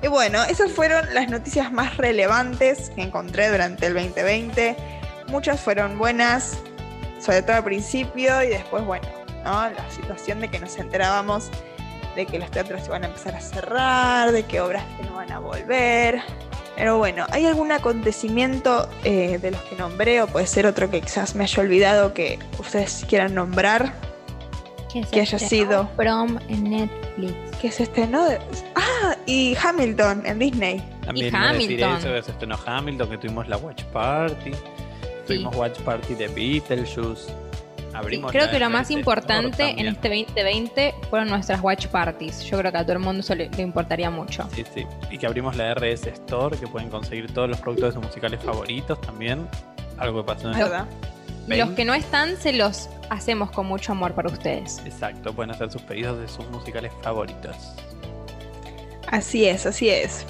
[0.01, 4.75] Y bueno, esas fueron las noticias más relevantes que encontré durante el 2020.
[5.27, 6.57] Muchas fueron buenas,
[7.19, 9.07] sobre todo al principio y después, bueno,
[9.43, 9.69] ¿no?
[9.69, 11.49] La situación de que nos enterábamos
[12.17, 15.13] de que los teatros se van a empezar a cerrar, de que obras que no
[15.13, 16.19] van a volver.
[16.75, 20.99] Pero bueno, ¿hay algún acontecimiento eh, de los que nombré o puede ser otro que
[21.01, 23.93] quizás me haya olvidado que ustedes quieran nombrar?
[24.91, 25.89] Que, Que haya sido.
[25.95, 27.57] Prom en Netflix.
[27.61, 28.39] Que se estrenó de...
[28.75, 30.81] Ah, y Hamilton en Disney.
[31.05, 31.97] También a decir Hamilton.
[31.97, 34.51] eso, que se estrenó Hamilton, que tuvimos la Watch Party.
[35.25, 37.31] Tuvimos Watch Party de Beetlejuice.
[37.93, 42.43] Abrimos Creo que lo más importante en este 2020 fueron nuestras watch parties.
[42.43, 44.47] Yo creo que a todo el mundo eso le, le importaría mucho.
[44.53, 44.85] Sí, sí.
[45.09, 48.41] Y que abrimos la RS Store, que pueden conseguir todos los productos de sus musicales
[48.43, 49.47] favoritos también.
[49.97, 50.59] Algo que pasó en
[51.47, 54.81] Los que no están, se los hacemos con mucho amor para ustedes.
[54.85, 57.55] Exacto, pueden hacer sus pedidos de sus musicales favoritos.
[59.09, 60.25] Así es, así es.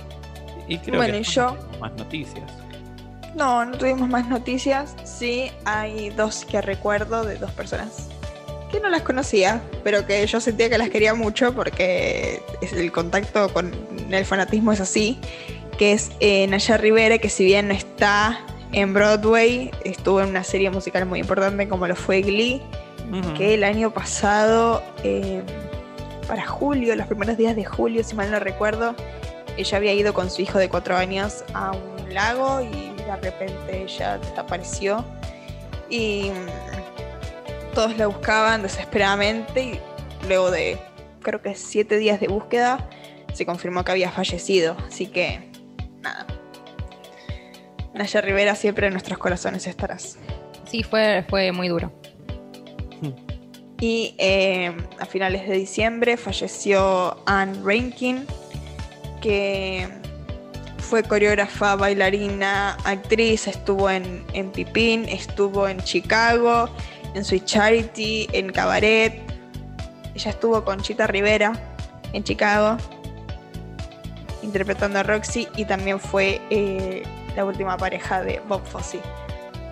[0.68, 2.44] Y creo Bueno, que y yo- no más noticias.
[3.36, 4.96] No, no tuvimos más noticias.
[5.04, 8.10] Sí, hay dos que recuerdo de dos personas
[8.72, 13.52] que no las conocía, pero que yo sentía que las quería mucho porque el contacto
[13.54, 13.74] con
[14.12, 15.20] el fanatismo es así.
[15.78, 18.40] Que es eh, Naya Rivera, que si bien no está
[18.82, 22.62] en Broadway, estuvo en una serie musical muy importante como lo fue Glee,
[23.36, 25.42] que el año pasado, eh,
[26.28, 28.94] para julio, los primeros días de julio, si mal no recuerdo,
[29.58, 33.84] ella había ido con su hijo de cuatro años a un lago y de repente
[33.84, 35.04] ella desapareció.
[35.90, 39.80] Y mm, todos la buscaban desesperadamente y
[40.28, 40.78] luego de
[41.24, 42.88] creo que siete días de búsqueda
[43.34, 44.78] se confirmó que había fallecido.
[44.88, 45.50] Así que
[46.02, 46.28] nada.
[47.98, 50.18] Naya Rivera siempre en nuestros corazones estarás.
[50.70, 51.92] Sí, fue, fue muy duro.
[53.80, 58.26] Y eh, a finales de diciembre falleció Anne Rankin,
[59.22, 59.88] que
[60.80, 66.70] fue coreógrafa, bailarina, actriz, estuvo en, en Pipín, estuvo en Chicago,
[67.14, 69.22] en Sweet Charity, en Cabaret.
[70.16, 71.54] Ella estuvo con Chita Rivera
[72.14, 72.78] en Chicago,
[74.42, 77.04] interpretando a Roxy, y también fue eh,
[77.38, 79.00] la última pareja de Bob Fosse,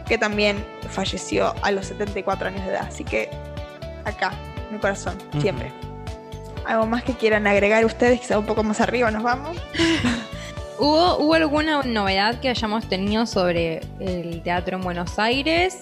[0.08, 2.86] que también falleció a los 74 años de edad.
[2.88, 3.28] Así que
[4.06, 4.32] acá,
[4.72, 5.42] mi corazón, Ujú.
[5.42, 5.72] siempre.
[6.66, 8.20] ¿Algo más que quieran agregar ustedes?
[8.22, 9.58] Quizá un poco más arriba nos vamos.
[10.80, 15.80] ¿Hubo, ¿Hubo alguna novedad que hayamos tenido sobre el teatro en Buenos Aires?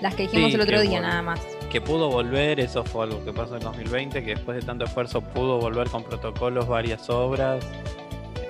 [0.00, 1.08] Las que dijimos Sí, el otro día bueno.
[1.08, 1.40] nada más.
[1.70, 5.20] que pudo volver, eso fue algo que pasó en 2020, que después de tanto esfuerzo
[5.22, 7.64] pudo volver con protocolos varias obras,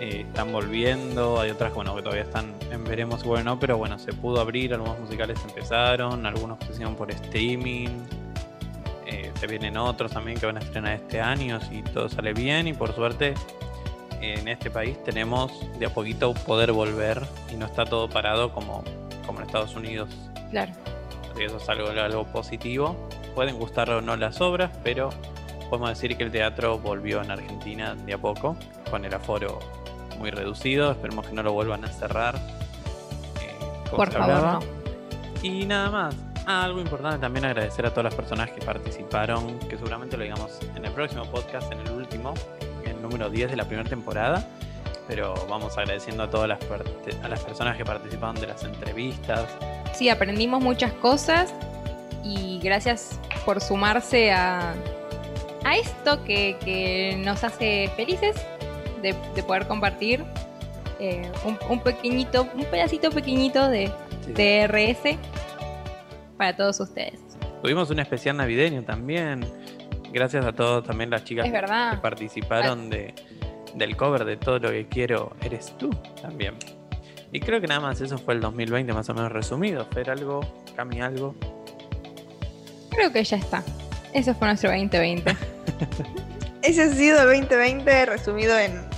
[0.00, 3.98] eh, están volviendo, hay otras bueno, que todavía están en veremos si bueno, pero bueno,
[3.98, 7.88] se pudo abrir, algunos musicales empezaron, algunos se hicieron por streaming,
[9.06, 12.68] eh, se vienen otros también que van a estrenar este año, si todo sale bien
[12.68, 13.34] y por suerte
[14.20, 17.22] en este país tenemos de a poquito poder volver
[17.52, 18.82] y no está todo parado como,
[19.26, 20.08] como en Estados Unidos.
[20.50, 20.72] Claro.
[21.22, 22.96] Así que eso es algo, algo positivo.
[23.34, 25.10] Pueden gustar o no las obras, pero
[25.68, 28.56] podemos decir que el teatro volvió en Argentina de a poco,
[28.90, 29.58] con el aforo
[30.18, 30.90] muy reducido.
[30.92, 32.36] Esperemos que no lo vuelvan a cerrar.
[32.36, 34.60] eh, Por favor, no.
[35.42, 36.14] Y nada más.
[36.46, 40.58] Ah, algo importante también agradecer a todas las personas que participaron, que seguramente lo digamos
[40.76, 42.34] en el próximo podcast, en el último,
[42.84, 44.46] el número 10 de la primera temporada.
[45.08, 46.58] Pero vamos agradeciendo a todas las,
[47.22, 49.46] a las personas que participaron de las entrevistas,
[49.94, 51.54] Sí, aprendimos muchas cosas
[52.24, 54.74] y gracias por sumarse a,
[55.64, 58.34] a esto que, que nos hace felices
[59.04, 60.24] de, de poder compartir
[60.98, 63.92] eh, un, un pequeñito, un pedacito pequeñito de,
[64.28, 65.18] de RS
[66.36, 67.20] para todos ustedes.
[67.62, 69.44] Tuvimos un especial navideño también.
[70.12, 73.14] Gracias a todos también las chicas que participaron de,
[73.74, 75.90] del cover de Todo lo que quiero eres tú
[76.20, 76.54] también.
[77.32, 79.84] Y creo que nada más eso fue el 2020 más o menos resumido.
[79.86, 80.40] Fer algo,
[80.76, 81.34] Cami algo.
[82.90, 83.64] Creo que ya está.
[84.12, 85.36] Eso fue nuestro 2020.
[86.62, 88.93] Ese ha sido el 2020 resumido en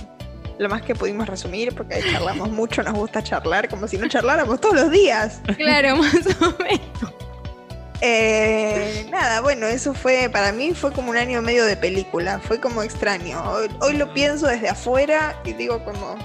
[0.59, 4.07] lo más que pudimos resumir, porque ahí charlamos mucho, nos gusta charlar, como si no
[4.07, 5.39] charláramos todos los días.
[5.57, 7.13] claro, más o menos.
[8.01, 12.59] Eh, nada, bueno, eso fue, para mí fue como un año medio de película, fue
[12.59, 13.41] como extraño.
[13.51, 16.15] Hoy, hoy lo pienso desde afuera y digo como,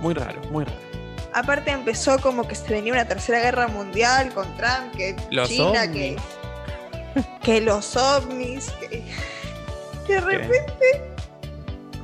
[0.00, 0.78] Muy raro, muy raro.
[1.34, 5.82] aparte empezó como que se venía una tercera guerra mundial con Trump, que Los China,
[5.84, 6.16] ovnis.
[6.16, 9.02] que, que los ovnis, que,
[10.06, 11.09] que de repente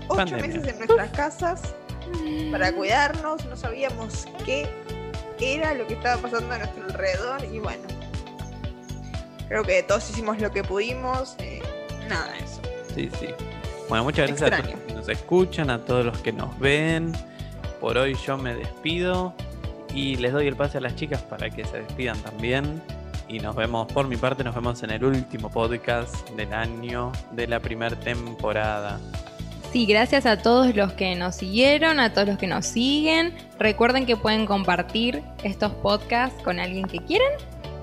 [0.09, 0.46] ocho Pandemia.
[0.46, 1.74] meses en nuestras casas
[2.50, 4.68] para cuidarnos, no sabíamos qué
[5.38, 7.82] era lo que estaba pasando a nuestro alrededor y bueno,
[9.48, 11.61] creo que todos hicimos lo que pudimos, eh,
[12.09, 12.61] nada de eso.
[12.94, 13.28] Sí, sí.
[13.88, 17.12] Bueno, muchas gracias a todos los que nos escuchan, a todos los que nos ven.
[17.80, 19.34] Por hoy yo me despido
[19.94, 22.82] y les doy el pase a las chicas para que se despidan también.
[23.28, 27.46] Y nos vemos, por mi parte, nos vemos en el último podcast del año de
[27.46, 29.00] la primera temporada.
[29.77, 33.35] Sí, gracias a todos los que nos siguieron, a todos los que nos siguen.
[33.59, 37.31] Recuerden que pueden compartir estos podcasts con alguien que quieran,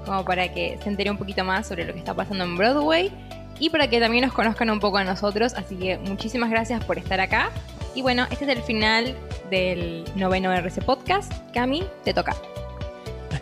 [0.03, 3.11] como para que se entere un poquito más sobre lo que está pasando en Broadway
[3.59, 5.53] y para que también nos conozcan un poco a nosotros.
[5.53, 7.51] Así que muchísimas gracias por estar acá.
[7.93, 9.15] Y bueno, este es el final
[9.51, 11.31] del noveno RC Podcast.
[11.53, 12.35] Cami, te toca.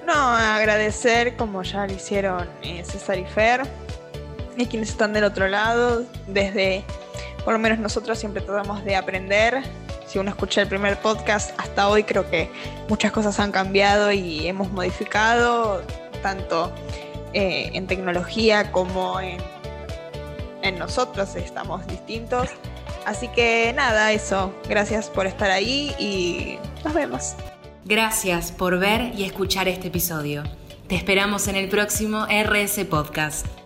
[0.05, 3.61] No, agradecer como ya lo hicieron eh, César y Fer
[4.57, 6.03] y quienes están del otro lado.
[6.27, 6.83] Desde,
[7.43, 9.63] por lo menos nosotros siempre tratamos de aprender.
[10.07, 12.51] Si uno escucha el primer podcast hasta hoy, creo que
[12.89, 15.81] muchas cosas han cambiado y hemos modificado,
[16.21, 16.71] tanto
[17.33, 19.37] eh, en tecnología como en,
[20.61, 22.49] en nosotros, estamos distintos.
[23.05, 24.53] Así que nada, eso.
[24.67, 27.35] Gracias por estar ahí y nos vemos.
[27.85, 30.43] Gracias por ver y escuchar este episodio.
[30.87, 33.60] Te esperamos en el próximo RS Podcast.